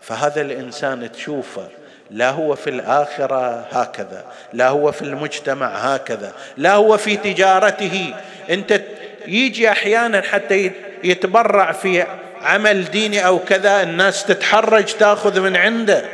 فهذا 0.01 0.41
الإنسان 0.41 1.11
تشوفه 1.11 1.67
لا 2.11 2.29
هو 2.29 2.55
في 2.55 2.69
الآخرة 2.69 3.65
هكذا 3.71 4.25
لا 4.53 4.67
هو 4.67 4.91
في 4.91 5.01
المجتمع 5.01 5.67
هكذا 5.67 6.33
لا 6.57 6.73
هو 6.73 6.97
في 6.97 7.17
تجارته. 7.17 8.13
أنت 8.49 8.81
يجي 9.27 9.71
أحيانا 9.71 10.21
حتى 10.21 10.71
يتبرع 11.03 11.71
في 11.71 12.05
عمل 12.41 12.85
ديني 12.85 13.25
أو 13.27 13.39
كذا 13.39 13.83
الناس 13.83 14.25
تتحرج 14.25 14.85
تأخذ 14.85 15.39
من 15.39 15.55
عنده. 15.55 16.05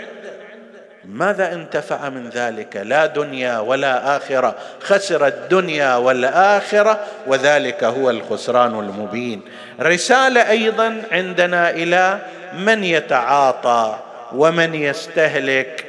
ماذا 1.06 1.54
انتفع 1.54 2.10
من 2.10 2.30
ذلك؟ 2.30 2.78
لا 2.78 3.06
دنيا 3.06 3.60
ولا 3.60 4.18
آخرة. 4.18 4.56
خسر 4.82 5.28
الدنيا 5.28 5.96
والآخرة 5.96 7.00
وذلك 7.28 7.84
هو 7.84 8.10
الخسران 8.10 8.80
المبين. 8.80 9.42
رسالة 9.80 10.50
أيضا 10.50 11.04
عندنا 11.12 11.70
إلى 11.70 12.20
من 12.58 12.84
يتعاطى 12.84 14.00
ومن 14.36 14.76
يستهلك. 14.76 15.86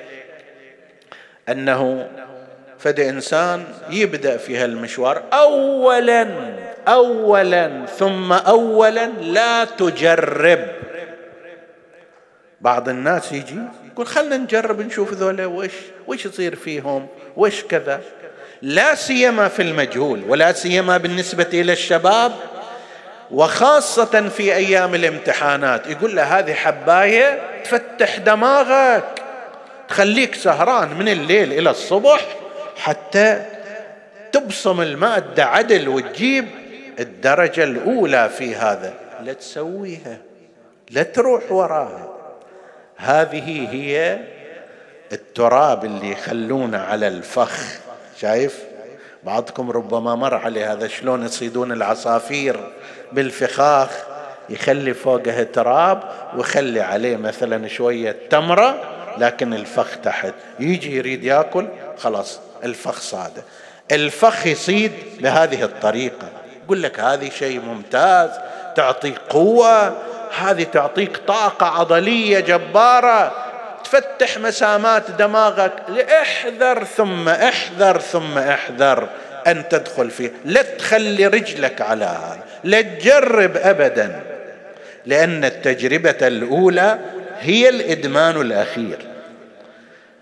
أنه 1.48 2.08
فد 2.78 3.00
إنسان 3.00 3.64
يبدأ 3.90 4.36
في 4.36 4.56
هالمشوار 4.56 5.22
اولا 5.32 6.28
اولا 6.88 7.86
ثم 7.98 8.32
اولا 8.32 9.06
لا 9.06 9.64
تجرب. 9.64 10.68
بعض 12.60 12.88
الناس 12.88 13.32
يجي 13.32 13.58
يقول 13.94 14.06
خلنا 14.06 14.36
نجرب 14.36 14.80
نشوف 14.80 15.12
ذولا 15.12 15.46
وش 15.46 15.70
وش 16.06 16.26
يصير 16.26 16.56
فيهم 16.56 17.06
وش 17.36 17.64
كذا. 17.64 18.00
لا 18.62 18.94
سيما 18.94 19.48
في 19.48 19.62
المجهول 19.62 20.22
ولا 20.28 20.52
سيما 20.52 20.96
بالنسبة 20.96 21.46
إلى 21.52 21.72
الشباب 21.72 22.32
وخاصة 23.30 24.28
في 24.28 24.54
أيام 24.54 24.94
الامتحانات. 24.94 25.86
يقول 25.86 26.16
له 26.16 26.22
هذه 26.22 26.54
حباية 26.54 27.40
تفتح 27.64 28.18
دماغك 28.18 29.22
تخليك 29.88 30.34
سهران 30.34 30.94
من 30.98 31.08
الليل 31.08 31.52
إلى 31.52 31.70
الصبح 31.70 32.26
حتى 32.76 33.42
تبصم 34.32 34.80
المادة 34.80 35.44
عدل 35.44 35.88
وتجيب 35.88 36.48
الدرجة 36.98 37.64
الأولى 37.64 38.30
في 38.38 38.54
هذا. 38.54 38.94
لا 39.22 39.32
تسويها 39.32 40.18
لا 40.90 41.02
تروح 41.02 41.52
وراها. 41.52 42.13
هذه 42.96 43.68
هي 43.72 44.18
التراب 45.12 45.84
اللي 45.84 46.12
يخلونه 46.12 46.78
على 46.78 47.08
الفخ 47.08 47.60
شايف؟ 48.20 48.58
بعضكم 49.22 49.70
ربما 49.70 50.14
مر 50.14 50.34
عليه 50.34 50.72
هذا 50.72 50.88
شلون 50.88 51.24
يصيدون 51.24 51.72
العصافير 51.72 52.72
بالفخاخ 53.12 53.90
يخلي 54.48 54.94
فوقه 54.94 55.42
تراب 55.42 56.02
ويخلي 56.36 56.80
عليه 56.80 57.16
مثلا 57.16 57.68
شوية 57.68 58.16
تمرة 58.30 58.80
لكن 59.18 59.54
الفخ 59.54 59.96
تحت. 60.02 60.34
يجي 60.60 60.96
يريد 60.96 61.24
يأكل 61.24 61.66
خلاص 61.98 62.40
الفخ 62.64 63.00
صاده. 63.00 63.42
الفخ 63.92 64.46
يصيد 64.46 64.92
بهذه 65.20 65.62
الطريقة. 65.64 66.28
يقول 66.64 66.82
لك 66.82 67.00
هذه 67.00 67.30
شيء 67.30 67.60
ممتاز 67.60 68.30
تعطي 68.76 69.14
قوة 69.30 69.96
هذه 70.38 70.62
تعطيك 70.62 71.16
طاقة 71.16 71.66
عضلية 71.66 72.40
جبارة. 72.40 73.32
تفتح 73.84 74.38
مسامات 74.38 75.10
دماغك. 75.10 75.72
احذر 76.20 76.84
ثم 76.84 77.28
احذر 77.28 78.00
ثم 78.00 78.38
احذر 78.38 79.08
أن 79.46 79.68
تدخل 79.68 80.10
فيه. 80.10 80.32
لا 80.44 80.62
تخلي 80.62 81.26
رجلك 81.26 81.80
على 81.80 82.04
هذا. 82.04 82.44
لا 82.64 82.80
تجرب 82.80 83.56
ابدا. 83.56 84.20
لأن 85.06 85.44
التجربة 85.44 86.26
الأولى 86.26 86.98
هي 87.40 87.68
الإدمان 87.68 88.40
الأخير. 88.40 88.98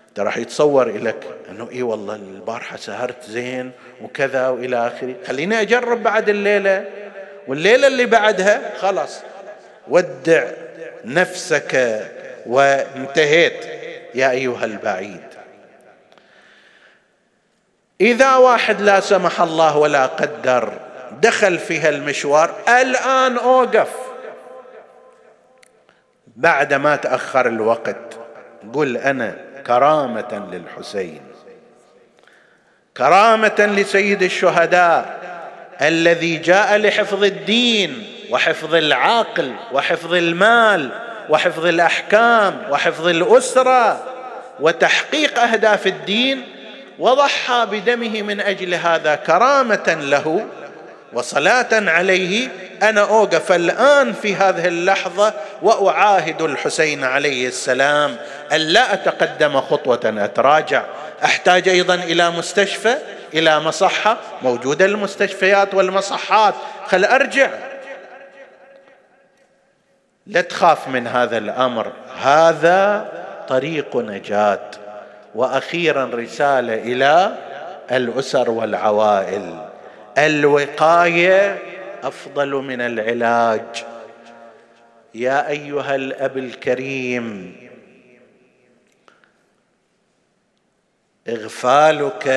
أنت 0.09 0.19
راح 0.19 0.37
يتصور 0.37 0.97
لك 0.97 1.23
أنه 1.49 1.69
إي 1.71 1.83
والله 1.83 2.15
البارحة 2.15 2.77
سهرت 2.77 3.23
زين 3.29 3.71
وكذا 4.01 4.47
وإلى 4.47 4.87
آخره. 4.87 5.15
خليني 5.27 5.61
أجرب 5.61 6.03
بعد 6.03 6.29
الليلة. 6.29 6.85
والليلة 7.47 7.87
اللي 7.87 8.05
بعدها 8.05 8.61
خلاص. 8.77 9.21
ودع 9.87 10.43
نفسك 11.05 12.01
وانتهيت 12.45 13.65
يا 14.15 14.31
أيها 14.31 14.65
البعيد. 14.65 15.23
إذا 18.01 18.35
واحد 18.35 18.81
لا 18.81 18.99
سمح 18.99 19.41
الله 19.41 19.77
ولا 19.77 20.05
قدر 20.05 20.73
دخل 21.21 21.57
في 21.59 21.79
هالمشوار 21.79 22.55
الآن 22.69 23.37
أوقف. 23.37 23.89
بعد 26.35 26.73
ما 26.73 26.95
تأخر 26.95 27.47
الوقت 27.47 28.19
قل 28.73 28.97
أنا 28.97 29.35
كرامة 29.67 30.49
للحسين. 30.51 31.21
كرامة 32.97 33.69
لسيد 33.75 34.23
الشهداء 34.23 35.19
الذي 35.81 36.37
جاء 36.37 36.77
لحفظ 36.77 37.23
الدين. 37.23 38.12
وحفظ 38.29 38.75
العقل 38.75 39.53
وحفظ 39.71 40.13
المال 40.13 40.89
وحفظ 41.29 41.65
الأحكام 41.65 42.57
وحفظ 42.69 43.07
الأسرة 43.07 44.03
وتحقيق 44.59 45.39
أهداف 45.39 45.87
الدين 45.87 46.43
وضحى 46.99 47.67
بدمه 47.71 48.21
من 48.21 48.39
أجل 48.39 48.73
هذا 48.73 49.15
كرامة 49.15 49.97
له 50.01 50.45
وصلاة 51.13 51.67
عليه 51.71 52.49
أنا 52.83 53.01
أوقف 53.01 53.51
الآن 53.51 54.13
في 54.13 54.35
هذه 54.35 54.67
اللحظة 54.67 55.33
وأعاهد 55.61 56.41
الحسين 56.41 57.03
عليه 57.03 57.47
السلام 57.47 58.15
أن 58.51 58.57
لا 58.57 58.93
أتقدم 58.93 59.61
خطوة 59.61 59.99
أتراجع. 60.03 60.83
أحتاج 61.23 61.69
أيضا 61.69 61.95
إلى 61.95 62.31
مستشفى 62.31 62.95
إلى 63.33 63.59
مصحة 63.59 64.17
موجودة 64.41 64.85
المستشفيات 64.85 65.73
والمصحات. 65.73 66.53
خل 66.87 67.05
أرجع. 67.05 67.49
لا 70.27 70.41
تخاف 70.41 70.87
من 70.87 71.07
هذا 71.07 71.37
الأمر. 71.37 71.93
هذا 72.21 73.05
طريق 73.47 73.97
نجاة. 73.97 74.71
وأخيرا 75.35 76.05
رسالة 76.05 76.73
إلى 76.73 77.35
الأسر 77.91 78.49
والعوائل. 78.49 79.65
الوقاية 80.17 81.57
أفضل 82.03 82.49
من 82.51 82.81
العلاج. 82.81 83.85
يا 85.15 85.49
أيها 85.49 85.95
الأب 85.95 86.37
الكريم 86.37 87.55
إغفالك 91.29 92.27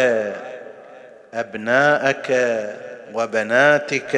أبناءك 1.34 2.26
وبناتك 3.14 4.14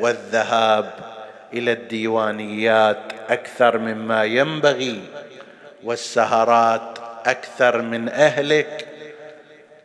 والذهاب. 0.00 1.15
إلى 1.52 1.72
الديوانيات 1.72 3.12
أكثر 3.28 3.78
مما 3.78 4.24
ينبغي 4.24 5.00
والسهرات 5.84 6.98
أكثر 7.26 7.82
من 7.82 8.08
أهلك. 8.08 8.88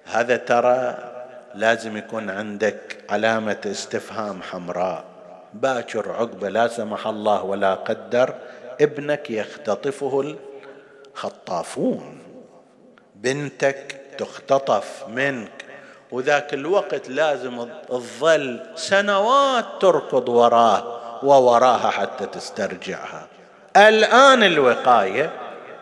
هذا 0.05 0.35
ترى 0.37 0.97
لازم 1.55 1.97
يكون 1.97 2.29
عندك 2.29 2.97
علامة 3.09 3.61
استفهام 3.65 4.41
حمراء. 4.41 5.03
باكر 5.53 6.11
عقبة 6.11 6.49
لا 6.49 6.67
سمح 6.67 7.07
الله 7.07 7.43
ولا 7.43 7.73
قدر 7.73 8.33
ابنك 8.81 9.31
يختطفه 9.31 10.35
الخطافون. 11.15 12.17
بنتك 13.15 14.01
تختطف 14.17 15.03
منك. 15.07 15.51
وذاك 16.11 16.53
الوقت 16.53 17.09
لازم 17.09 17.67
تظل 17.89 18.59
سنوات 18.75 19.65
تركض 19.81 20.29
وراه. 20.29 21.00
ووراها 21.23 21.89
حتى 21.89 22.25
تسترجعها. 22.25 23.27
الآن 23.77 24.43
الوقاية 24.43 25.29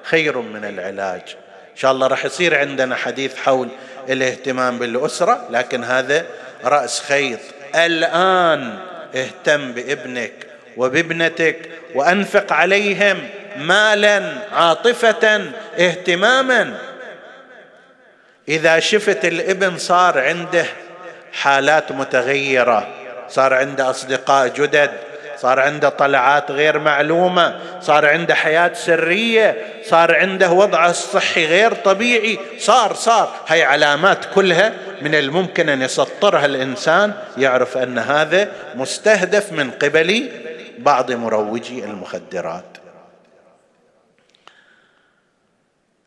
خير 0.04 0.38
من 0.38 0.66
العلاج. 0.66 1.36
إن 1.72 1.76
شاء 1.76 1.92
الله 1.92 2.08
راح 2.08 2.26
يصير 2.26 2.60
عندنا 2.60 2.96
حديث 2.96 3.38
حول 3.38 3.68
الاهتمام 4.10 4.80
بالأسرة 4.80 5.48
لكن 5.50 5.84
هذا 5.84 6.26
رأس 6.64 7.02
خيط. 7.02 7.40
الآن 7.76 8.78
اهتم 9.16 9.72
بابنك 9.72 10.34
وبابنتك 10.78 11.70
وأنفق 11.96 12.54
عليهم 12.54 13.18
مالا 13.58 14.34
عاطفه 14.54 15.52
اهتماما. 15.80 16.78
إذا 18.48 18.80
شفت 18.80 19.26
الابن 19.26 19.78
صار 19.78 20.20
عنده 20.20 20.66
حالات 21.34 21.92
متغيرة 21.92 22.88
صار 23.28 23.54
عنده 23.54 23.90
أصدقاء 23.90 24.48
جدد 24.48 24.92
صار 25.42 25.60
عنده 25.60 25.90
طلعات 25.90 26.52
غير 26.52 26.80
معلومة 26.80 27.60
صار 27.82 28.06
عنده 28.06 28.36
حياة 28.36 28.74
سرية 28.74 29.58
صار 29.84 30.16
عنده 30.16 30.52
وضعه 30.52 30.90
الصحي 30.90 31.46
غير 31.46 31.74
طبيعي. 31.74 32.40
صار 32.58 32.94
صار. 32.94 33.36
هاي 33.48 33.64
علامات 33.64 34.26
كلها 34.36 34.74
من 35.02 35.16
الممكن 35.16 35.70
أن 35.70 35.82
يسطرها 35.82 36.46
الإنسان 36.46 37.14
يعرف 37.38 37.78
أن 37.78 37.98
هذا 37.98 38.52
مستهدف 38.76 39.52
من 39.52 39.72
قبل 39.72 40.30
بعض 40.80 41.12
مروجي 41.12 41.84
المخدرات. 41.84 42.78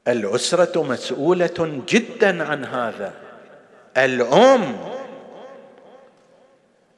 الأسرة 0.09 0.83
مسؤولة 0.83 1.83
جدا 1.89 2.45
عن 2.45 2.65
هذا. 2.65 3.13
الأم 3.97 4.77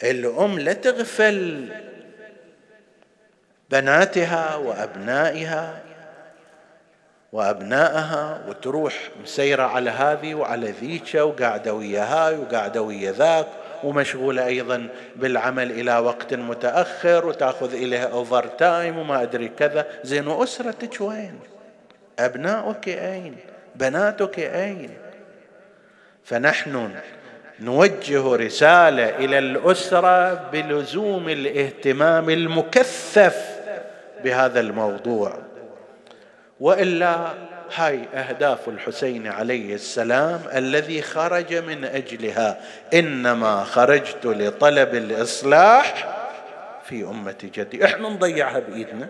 الأم 0.03 0.59
لا 0.59 0.72
تغفل. 0.72 1.68
بناتها 3.71 4.57
وأبنائها 4.57 5.83
وأبنائها 7.33 8.41
وتروح 8.49 9.11
مسيرة 9.23 9.62
على 9.62 9.91
هذه 9.91 10.35
وعلى 10.35 10.71
ذيك 10.71 11.15
وقاعدة 11.15 11.75
ويا 11.75 12.03
هاي 12.03 12.37
وقاعدة 12.37 12.83
ويا 12.83 13.12
ذاك 13.12 13.47
ومشغولة 13.85 14.47
أيضا 14.47 14.89
بالعمل 15.17 15.71
إلى 15.71 15.99
وقت 15.99 16.35
متأخر 16.35 17.27
وتأخذ 17.27 17.75
إليها 17.75 18.07
overtime 18.07 18.99
وما 18.99 19.23
أدري 19.23 19.49
كذا 19.49 19.87
زين 20.05 20.27
وأسرتك 20.27 21.01
وين؟ 21.01 21.39
ابناؤك 22.19 22.89
أين؟ 22.89 23.37
بناتك 23.77 24.39
أين؟ 24.39 24.91
فنحن 26.25 26.91
نوجه 27.61 28.37
رسالة 28.37 29.09
إلى 29.09 29.39
الأسرة 29.39 30.35
بلزوم 30.35 31.29
الاهتمام 31.29 32.31
المكثف 32.31 33.53
بهذا 34.25 34.61
الموضوع. 34.61 35.39
وإلا 36.61 37.35
هاي 37.75 38.09
أهداف 38.14 38.68
الحسين 38.68 39.27
عليه 39.27 39.75
السلام 39.75 40.41
الذي 40.55 41.03
خرج 41.03 41.55
من 41.55 41.85
أجلها 41.85 42.61
إنما 42.95 43.64
خرجت 43.64 44.27
لطلب 44.27 44.95
الإصلاح 44.95 46.16
في 46.85 47.05
أمة 47.05 47.51
جدي. 47.55 47.85
إحنا 47.85 48.09
نضيعها 48.09 48.59
بإيدنا؟ 48.59 49.09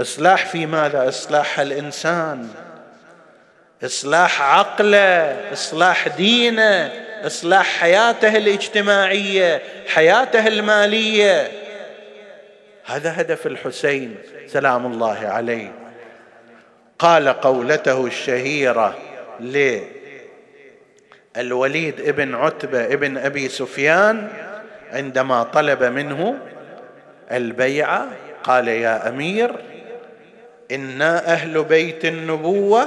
إصلاح 0.00 0.46
في 0.46 0.66
ماذا؟ 0.66 1.08
إصلاح 1.08 1.60
الإنسان. 1.60 2.48
إصلاح 3.84 4.42
عقله 4.42 5.52
إصلاح 5.52 6.08
دينه 6.08 6.92
إصلاح 7.26 7.66
حياته 7.80 8.36
الاجتماعية 8.36 9.62
حياته 9.88 10.46
المالية. 10.46 11.59
هذا 12.90 13.20
هدف 13.20 13.46
الحسين 13.46 14.14
سلام 14.46 14.86
الله 14.86 15.18
عليه. 15.28 15.72
قال 16.98 17.28
قولته 17.28 18.06
الشهيرة 18.06 18.98
للوليد 21.36 22.00
ابن 22.00 22.34
عتبة 22.34 22.84
ابن 22.84 23.16
أبي 23.16 23.48
سفيان 23.48 24.28
عندما 24.92 25.42
طلب 25.42 25.82
منه 25.82 26.38
البيعه 27.32 28.08
قال 28.44 28.68
يا 28.68 29.08
أمير 29.08 29.52
إنا 30.70 31.32
أهل 31.32 31.64
بيت 31.64 32.04
النبوة 32.04 32.86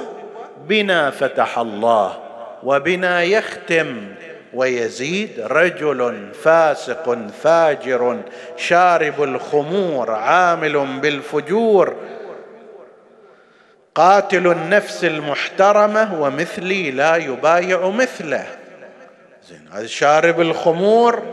بنا 0.68 1.10
فتح 1.10 1.60
الله 1.60 2.20
وبنا 2.64 3.24
يختم 3.24 4.06
ويزيد 4.54 5.40
رجل 5.40 6.30
فاسق 6.34 7.18
فاجر 7.44 8.20
شارب 8.58 9.24
الخمور 9.24 10.12
عامل 10.12 11.00
بالفجور 11.02 11.96
قاتل 13.96 14.48
النفس 14.48 15.04
المحترمة 15.04 16.22
ومثلي 16.22 16.92
لا 16.92 17.16
يبايع 17.16 17.90
مثله. 17.90 18.48
زين 19.50 19.68
هذا 19.72 19.86
شارب 19.86 20.42
الخمور 20.42 21.24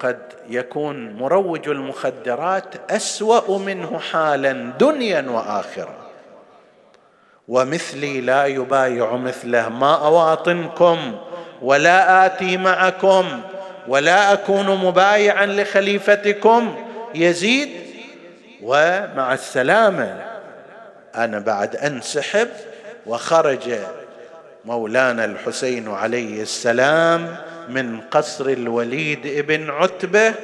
قد 0.00 0.18
يكون 0.48 1.12
مروج 1.12 1.68
المخدرات 1.68 2.90
أسوأ 2.90 3.58
منه 3.58 3.98
حالا 3.98 4.52
دنيا 4.80 5.26
وآخرة. 5.30 5.96
ومثلي 7.48 8.20
لا 8.20 8.46
يبايع 8.46 9.16
مثله 9.16 9.68
ما 9.68 10.06
أواطنكم؟ 10.06 11.18
ولا 11.62 12.26
آتي 12.26 12.56
معكم 12.56 13.40
ولا 13.88 14.32
أكون 14.32 14.66
مبايعا 14.66 15.46
لخليفتكم. 15.46 16.76
يزيد 17.14 17.68
ومع 18.62 19.34
السلامة 19.34 20.16
أنا 21.16 21.38
بعد 21.38 21.76
انسحب 21.76 22.48
وخرج 23.06 23.74
مولانا 24.64 25.24
الحسين 25.24 25.88
عليه 25.88 26.42
السلام 26.42 27.36
من 27.68 28.00
قصر 28.00 28.46
الوليد 28.46 29.26
ابن 29.26 29.70
عتبة 29.70 30.34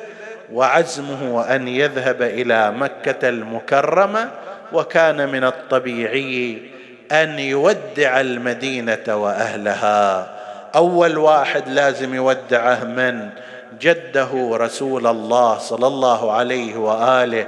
وعزمه 0.53 1.55
أن 1.55 1.69
يذهب 1.69 2.23
إلى 2.23 2.71
مكة 2.71 3.29
المكرمة 3.29 4.31
وكان 4.73 5.29
من 5.29 5.45
الطبيعي 5.45 6.63
أن 7.13 7.39
يودع 7.39 8.21
المدينة 8.21 9.17
وأهلها. 9.17 10.36
أول 10.75 11.19
واحد 11.19 11.69
لازم 11.69 12.15
يودعه 12.15 12.85
من 12.85 13.29
جده 13.81 14.51
رسول 14.53 15.07
الله 15.07 15.59
صلى 15.59 15.87
الله 15.87 16.33
عليه 16.33 16.77
وآله. 16.77 17.47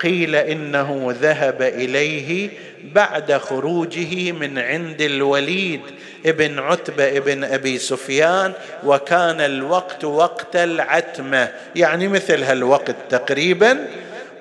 قيل 0.00 0.36
إنه 0.36 1.14
ذهب 1.20 1.62
إليه 1.62 2.50
بعد 2.94 3.32
خروجه 3.32 4.32
من 4.32 4.58
عند 4.58 5.02
الوليد 5.02 5.80
ابن 6.26 6.58
عتبة 6.58 7.16
ابن 7.16 7.44
أبي 7.44 7.78
سفيان 7.78 8.52
وكان 8.84 9.40
الوقت 9.40 10.04
وقت 10.04 10.56
العتمة 10.56 11.48
يعني 11.76 12.08
مثل 12.08 12.42
هالوقت 12.42 12.96
تقريبا 13.10 13.86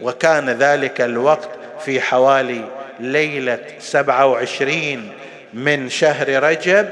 وكان 0.01 0.49
ذلك 0.49 1.01
الوقت 1.01 1.49
في 1.86 2.01
حوالي 2.01 2.61
ليلة 2.99 3.59
سبعة 3.80 4.26
وعشرين 4.26 5.11
من 5.53 5.89
شهر 5.89 6.43
رجب 6.43 6.89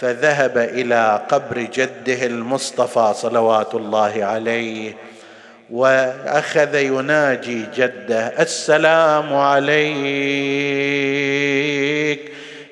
فذهب 0.00 0.58
إلى 0.58 1.20
قبر 1.28 1.58
جده 1.58 2.26
المصطفى 2.26 3.12
صلوات 3.14 3.74
الله 3.74 4.24
عليه 4.24 4.96
وأخذ 5.70 6.74
يناجي 6.74 7.66
جده 7.76 8.26
السلام 8.42 9.34
عليك 9.36 9.86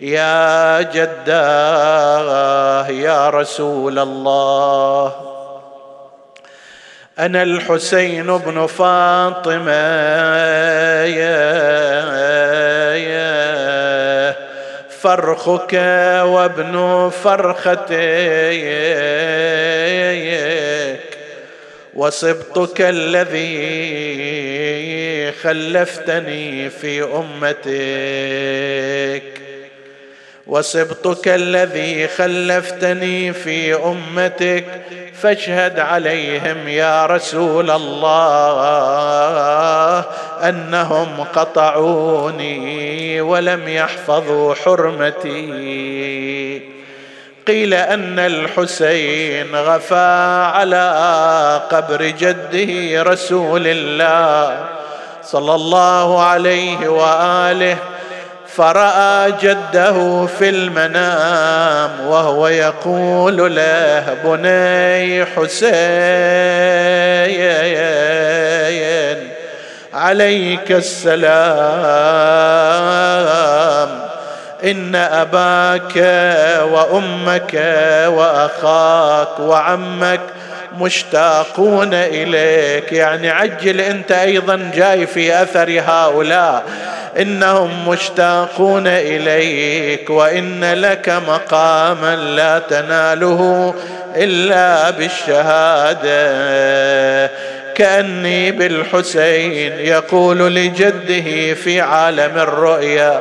يا 0.00 0.82
جداه 0.82 2.88
يا 2.88 3.30
رسول 3.30 3.98
الله. 3.98 5.14
أنا 7.18 7.42
الحسين 7.42 8.36
بن 8.38 8.66
فاطمة 8.66 9.72
يا 11.04 11.54
يا 12.96 13.84
فرخك 15.05 15.74
وابن 16.24 17.11
فرختك 17.22 17.84
وصبتك 21.94 22.80
الذي 22.80 23.62
خلفتني 25.32 26.70
في 26.70 27.02
أمتك 27.02 28.24
وصبتك 30.46 31.28
الذي 31.28 32.09
خلفتني 32.09 33.32
في 33.32 33.74
أمتك 33.74 34.64
فاشهد 35.22 35.78
عليهم 35.78 36.68
يا 36.68 37.07
رسول 37.07 37.70
الله 37.70 38.44
أنهم 40.43 41.24
قطعوني 41.35 43.20
ولم 43.20 43.68
يحفظوا 43.68 44.55
حرمتي. 44.55 45.55
قيل 47.47 47.74
أن 47.74 48.18
الحسين 48.18 49.57
غفا 49.57 50.45
على 50.45 51.61
قبر 51.70 52.03
جده 52.05 53.03
رسول 53.03 53.66
الله 53.66 54.59
صلى 55.22 55.55
الله 55.55 56.22
عليه 56.22 56.89
وآله 56.89 57.76
فرأى 58.57 59.32
جده 59.43 60.26
في 60.26 60.49
المنام 60.49 62.07
وهو 62.07 62.49
يقول 62.49 63.57
له 63.57 64.16
بني 64.24 65.24
حسين 65.24 65.74
عليك 69.95 70.72
السلام. 70.72 71.24
إن 74.64 74.95
أباك 74.95 75.97
وأمك 76.72 77.55
وأخاك 78.07 79.40
وعمك 79.40 80.20
مشتاقون 80.78 81.95
إليك. 81.95 82.92
يعني 82.92 83.30
عجل 83.30 83.80
أنت 83.80 84.12
أيضا 84.12 84.70
جاي 84.74 85.07
في 85.07 85.42
أثر 85.42 85.82
هؤلاء. 85.86 86.62
إنهم 87.18 87.88
مشتاقون 87.88 88.86
إليك. 88.86 90.11
وإن 90.11 90.64
لك 90.64 91.09
مقاما 91.28 92.16
لا 92.16 92.59
تناله 92.59 93.74
إلا 94.16 94.90
بالشهادة. 94.90 96.14
كأني 97.74 98.50
بالحسين 98.50 99.72
يقول 99.72 100.54
لجده 100.54 101.54
في 101.54 101.80
عالم 101.80 102.38
الرؤيا 102.38 103.20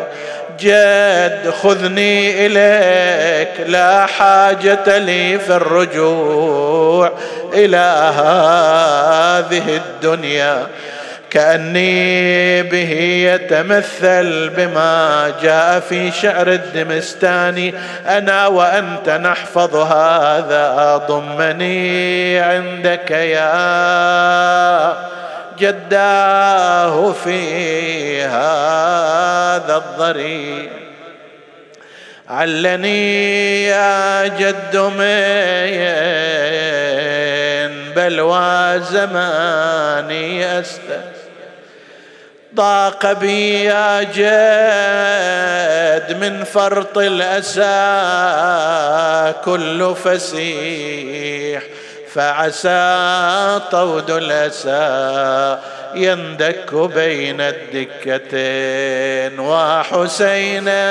جد 0.59 1.53
خذني 1.61 2.45
إليك 2.45 3.69
لا 3.69 4.05
حاجة 4.05 4.97
لي 4.97 5.39
في 5.39 5.55
الرجوع 5.55 7.11
إلى 7.53 8.13
هذه 8.17 9.63
الدنيا. 9.75 10.67
كأني 11.34 12.63
به 12.63 12.91
يتمثل 13.34 14.49
بما 14.49 15.34
جاء 15.41 15.79
في 15.79 16.11
شعر 16.11 16.47
الدمستاني. 16.47 17.73
أنا 18.07 18.47
وأنت 18.47 19.09
نحفظ 19.09 19.75
هذا 19.75 20.97
ضمني 21.07 22.39
عندك 22.39 23.11
يا 23.11 23.53
جداه 25.59 27.11
في 27.11 28.23
هذا 28.23 29.77
الضريح 29.77 30.71
علني 32.29 33.65
يا 33.65 34.27
جد 34.27 34.77
من 34.77 35.73
بلوى 37.95 38.79
زماني 38.79 40.59
أستس 40.59 41.12
ضاق 42.55 43.13
بي 43.13 43.63
يا 43.63 44.03
جد 44.03 44.23
من 46.17 46.43
فرط 46.43 46.97
الأسى 46.97 47.63
كل 49.45 49.95
فسيح 50.03 51.63
فعسى 52.13 53.59
طود 53.71 54.11
الأسى. 54.11 55.57
يندك 55.95 56.73
بين 56.73 57.41
الدكتين 57.41 59.39
وحسينا 59.39 60.83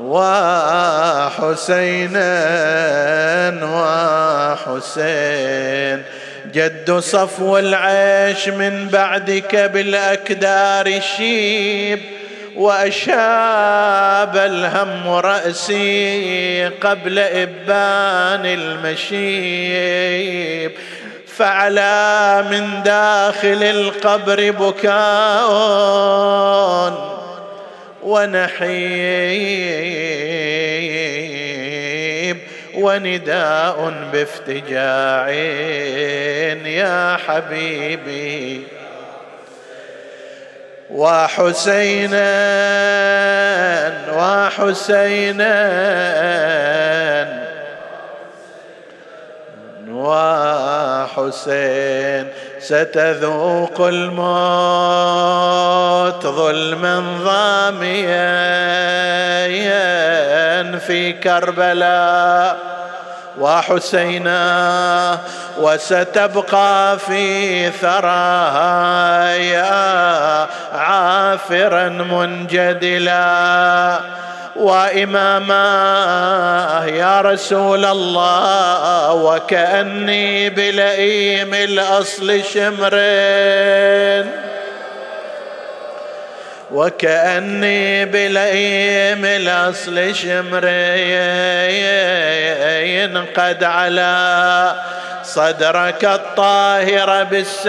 وحسينا 0.00 1.88
وحسين. 4.66 6.17
جد 6.52 6.98
صفو 6.98 7.58
العيش 7.58 8.48
من 8.48 8.88
بعدك 8.88 9.56
بالأكدار 9.56 10.86
الشيب 10.86 12.00
وأشاب 12.56 14.36
الهم 14.36 15.08
راسي 15.08 16.68
قبل 16.68 17.18
إبان 17.18 18.46
المشيب. 19.14 20.72
فعلى 21.36 22.44
من 22.50 22.82
داخل 22.82 23.62
القبر 23.62 24.50
بكاء 24.50 25.48
ونحيب. 28.02 29.28
ونداء 32.78 34.08
بافتجاع 34.12 35.28
يا 36.66 37.16
حبيبي. 37.26 38.66
وحسينا 40.90 42.28
وحسينا 44.12 45.58
وحسين 51.18 52.26
ستذوق 52.68 53.80
الموت 53.80 54.26
ظلما 56.26 57.04
ضاميا 57.24 58.08
في 60.78 61.12
كربلاء 61.12 62.56
وحسينا 63.38 65.18
وستبقى 65.58 66.98
في 66.98 67.70
ثراها 67.70 69.34
يا 69.34 70.46
عافرا 70.74 71.88
منجدلا 71.88 73.28
وإماما 74.56 75.64
يا 76.88 77.20
رسول 77.20 77.84
الله 77.84 79.12
وكأني 79.12 80.50
بلئيم 80.50 81.54
الأصل 81.54 82.44
شمرين. 82.44 84.32
وكأني 86.70 88.04
بلئيم 88.04 89.24
الأصل 89.24 90.14
شمرين. 90.14 90.68
قد 93.36 93.64
على 93.64 94.74
صدرك 95.24 96.04
الطاهر 96.04 97.24
بالسيف. 97.24 97.68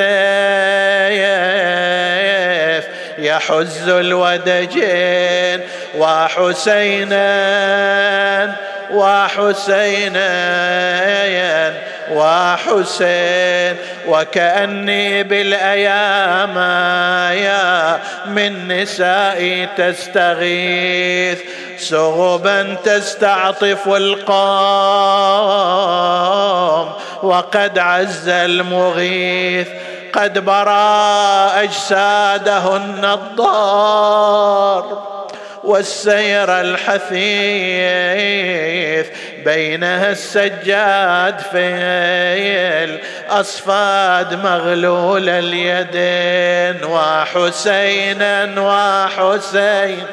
يحز 3.22 3.90
الودجين 3.90 5.62
وحسينا 5.98 7.20
وحسينا 8.92 10.30
وحسين 12.12 13.76
وكأني 14.08 15.24
بالأيام 15.24 16.58
يا 17.38 18.00
من 18.26 18.68
نسائي 18.68 19.70
تستغيث 19.78 21.40
سغبا 21.78 22.78
تستعطف 22.84 23.88
القوم 23.88 24.30
وقد 27.24 27.80
عز 27.80 28.30
المغيث 28.30 29.68
قد 30.14 30.45
برا 30.45 31.64
أجسادهن 31.64 33.05
الضار 33.05 35.10
والسير 35.64 36.62
الحثيث 36.62 37.20
بينها 39.45 40.12
السجاد 40.12 41.39
في 41.39 41.60
الأصفاد 43.30 44.34
مغلول 44.34 45.30
اليدين 45.30 46.84
وحسينا 46.86 48.62
وحسين 48.62 50.03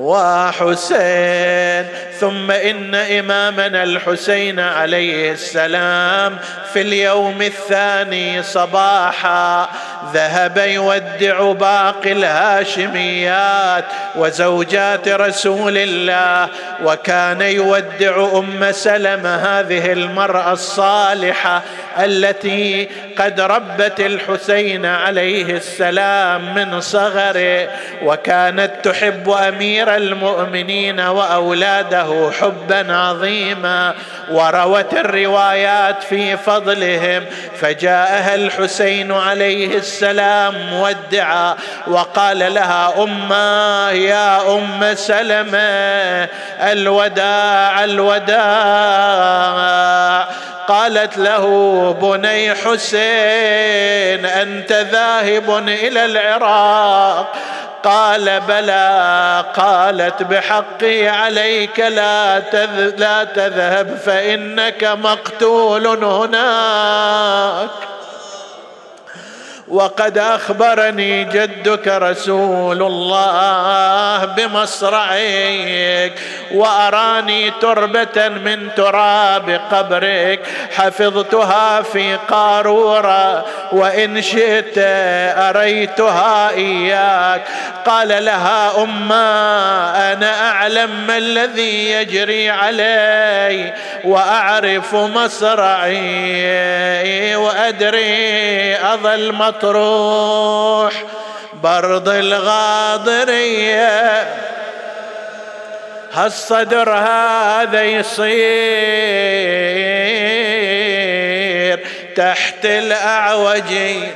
وحسين 0.00 1.86
ثم 2.20 2.50
إن 2.50 2.94
إمامنا 2.94 3.82
الحسين 3.82 4.60
عليه 4.60 5.32
السلام 5.32 6.38
في 6.72 6.80
اليوم 6.80 7.42
الثاني 7.42 8.42
صباحا 8.42 9.68
ذهب 10.14 10.58
يودع 10.58 11.52
باقي 11.52 12.12
الهاشميات 12.12 13.84
وزوجات 14.16 15.08
رسول 15.08 15.78
الله 15.78 16.48
وكان 16.84 17.42
يودع 17.42 18.38
أم 18.38 18.72
سلمة 18.72 19.34
هذه 19.34 19.92
المرأة 19.92 20.52
الصالحة 20.52 21.62
التي 21.98 22.88
قد 23.18 23.40
ربت 23.40 24.00
الحسين 24.00 24.86
عليه 24.86 25.56
السلام 25.56 26.54
من 26.54 26.80
صغره 26.80 27.68
وكانت 28.02 28.70
تحب 28.82 29.30
أمير 29.30 29.96
المؤمنين 29.96 31.00
وأولاده 31.00 32.30
حبا 32.40 32.92
عظيما 32.92 33.94
وروت 34.30 34.94
الروايات 34.94 36.02
في 36.02 36.36
فضلهم 36.36 37.24
فجاءها 37.60 38.34
الحسين 38.34 39.12
عليه 39.12 39.66
السلام 39.76 39.89
مودعا 40.50 41.56
وقال 41.86 42.54
لها 42.54 42.94
أمة 43.02 43.90
يا 43.90 44.56
أم 44.56 44.94
سلمة 44.94 46.28
الوداع 46.72 47.84
الوداع. 47.84 48.40
قالت 50.68 51.18
له 51.18 51.46
بني 52.02 52.54
حسين 52.54 54.26
أنت 54.26 54.72
ذاهب 54.72 55.58
إلى 55.68 56.04
العراق. 56.04 57.32
قال 57.84 58.40
بلى 58.40 59.44
قالت 59.56 60.22
بحقي 60.22 61.08
عليك 61.08 61.80
لا 61.80 62.38
لا 62.96 63.24
تذهب 63.24 63.98
فإنك 64.06 64.84
مقتول 64.84 65.86
هناك. 66.04 67.70
وقد 69.70 70.18
أخبرني 70.18 71.24
جدك 71.24 71.88
رسول 71.88 72.82
الله 72.82 74.24
بمصرعك 74.24 76.12
وأراني 76.54 77.50
تربة 77.50 78.28
من 78.28 78.68
تراب 78.76 79.60
قبرك. 79.72 80.40
حفظتها 80.76 81.82
في 81.82 82.16
قارورة 82.28 83.44
وإن 83.72 84.22
شئت 84.22 84.74
أريتها 85.38 86.50
إياك. 86.50 87.42
قال 87.86 88.24
لها 88.24 88.82
اما 88.82 90.12
أنا 90.12 90.50
أعلم 90.50 90.90
ما 91.06 91.16
الذي 91.16 91.90
يجري 91.90 92.50
علي 92.50 93.72
وأعرف 94.04 94.94
مصرعي 94.94 96.06
وأدري 97.36 98.76
أظل 98.76 99.32
مطر 99.32 99.59
مطروح 99.60 100.92
برض 101.62 102.08
الغاضرية. 102.08 103.80
هالصدر 106.12 106.90
هذا 106.90 107.82
يصير 107.82 108.30
تحت 112.16 112.64
الأعوجي 112.64 114.08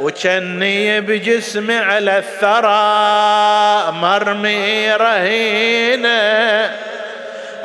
وكني 0.00 1.00
بجسمي 1.00 1.76
على 1.76 2.18
الثرى 2.18 3.92
مرمي 3.92 4.92
رهينة. 4.92 6.70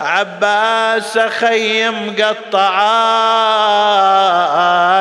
عباس 0.01 1.19
خيم 1.19 2.15
قطعا 2.19 2.91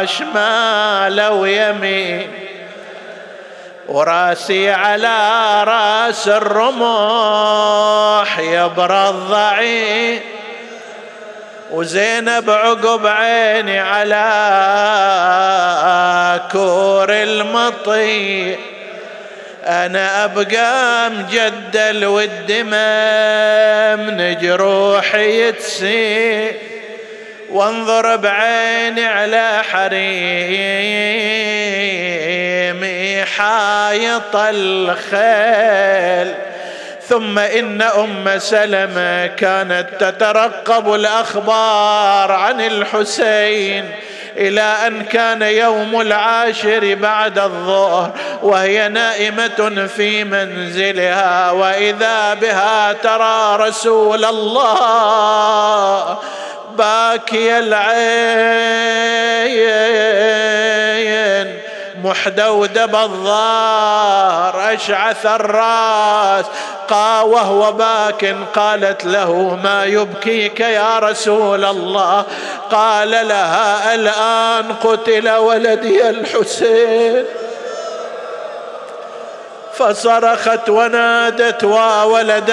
شمال 0.05 1.23
ويمين 1.23 2.31
وراسي 3.89 4.71
على 4.71 5.19
راس 5.65 6.29
الرمح 6.29 6.79
يبرى 8.39 9.09
الضعيف 9.09 10.23
وزينب 11.71 12.51
عقب 12.51 13.07
عيني 13.07 13.79
على 13.79 14.31
كور 16.53 17.07
المطي 17.11 18.57
أنا 19.65 20.25
ابقى 20.25 21.11
مجدل 21.11 22.05
والدمام 22.05 22.71
نجروحي 24.21 25.49
يتسيل 25.49 26.55
وانظر 27.51 28.17
بعيني 28.17 29.07
على 29.07 29.63
حريمي 29.73 30.01
حايط 33.25 34.37
الخيل. 34.37 36.35
ثم 37.09 37.39
إن 37.39 37.83
أم 37.83 38.39
سلمة 38.39 39.27
كانت 39.27 39.87
تترقب 40.01 40.95
الأخبار 40.95 42.33
عن 42.33 42.61
الحسين. 42.61 43.91
إلى 44.41 44.77
أن 44.87 45.03
كان 45.05 45.43
يوم 45.43 46.01
العاشر 46.01 46.95
بعد 46.95 47.39
الظهر 47.39 48.11
وهي 48.43 48.89
نائمة 48.89 49.89
في 49.97 50.25
منزلها 50.25 51.51
وإذا 51.51 52.35
بها 52.35 52.93
ترى 52.93 53.57
رسول 53.69 54.25
الله 54.25 56.19
باكي 56.77 57.59
العين. 57.59 58.91
محدود 62.05 62.79
بالظار 62.91 64.75
أشعث 64.75 65.27
الرأس. 65.27 66.45
قا 66.89 67.21
وهو 67.21 67.73
باك 67.73 68.37
قالت 68.55 69.05
له 69.05 69.59
ما 69.63 69.85
يبكيك 69.85 70.61
يا 70.61 70.99
رسول 70.99 71.65
الله؟ 71.65 72.25
قال 72.71 73.11
لها 73.11 73.95
الآن 73.95 74.75
قتل 74.85 75.31
ولدي 75.31 76.11
الحسين. 76.11 77.25
فصرخت 79.79 80.69
ونادت 80.69 81.65
وولدايا 81.65 82.51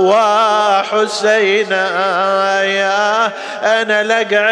وحسين 0.00 1.72
يا 1.72 3.26
أنا 3.62 4.02
لقعيد 4.02 4.50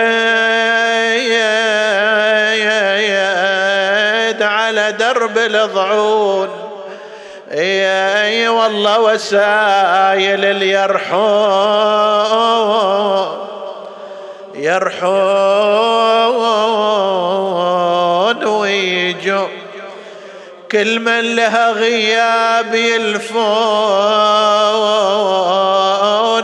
على 4.42 4.92
درب 4.92 5.38
الضعون 5.38 6.48
إي 7.52 8.48
والله 8.48 9.00
وسايل 9.00 10.44
اليرحون 10.44 11.88
يرحون 14.54 15.08
ويجو. 18.46 19.46
كل 20.72 21.00
من 21.00 21.36
لها 21.36 21.70
غياب 21.70 22.74
يلفون 22.74 23.38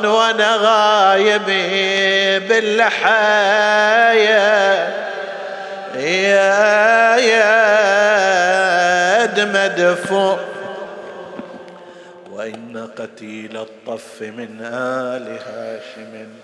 وأنا 0.06 0.56
غايبي 0.56 2.38
باللحايا 2.38 3.84
يا 5.96 7.16
يا 7.16 7.64
مدفون 9.44 10.38
وإن 12.30 12.88
قتيل 12.98 13.56
الطف 13.56 14.22
من 14.22 14.60
آل 14.60 15.38
هاشم. 15.46 16.43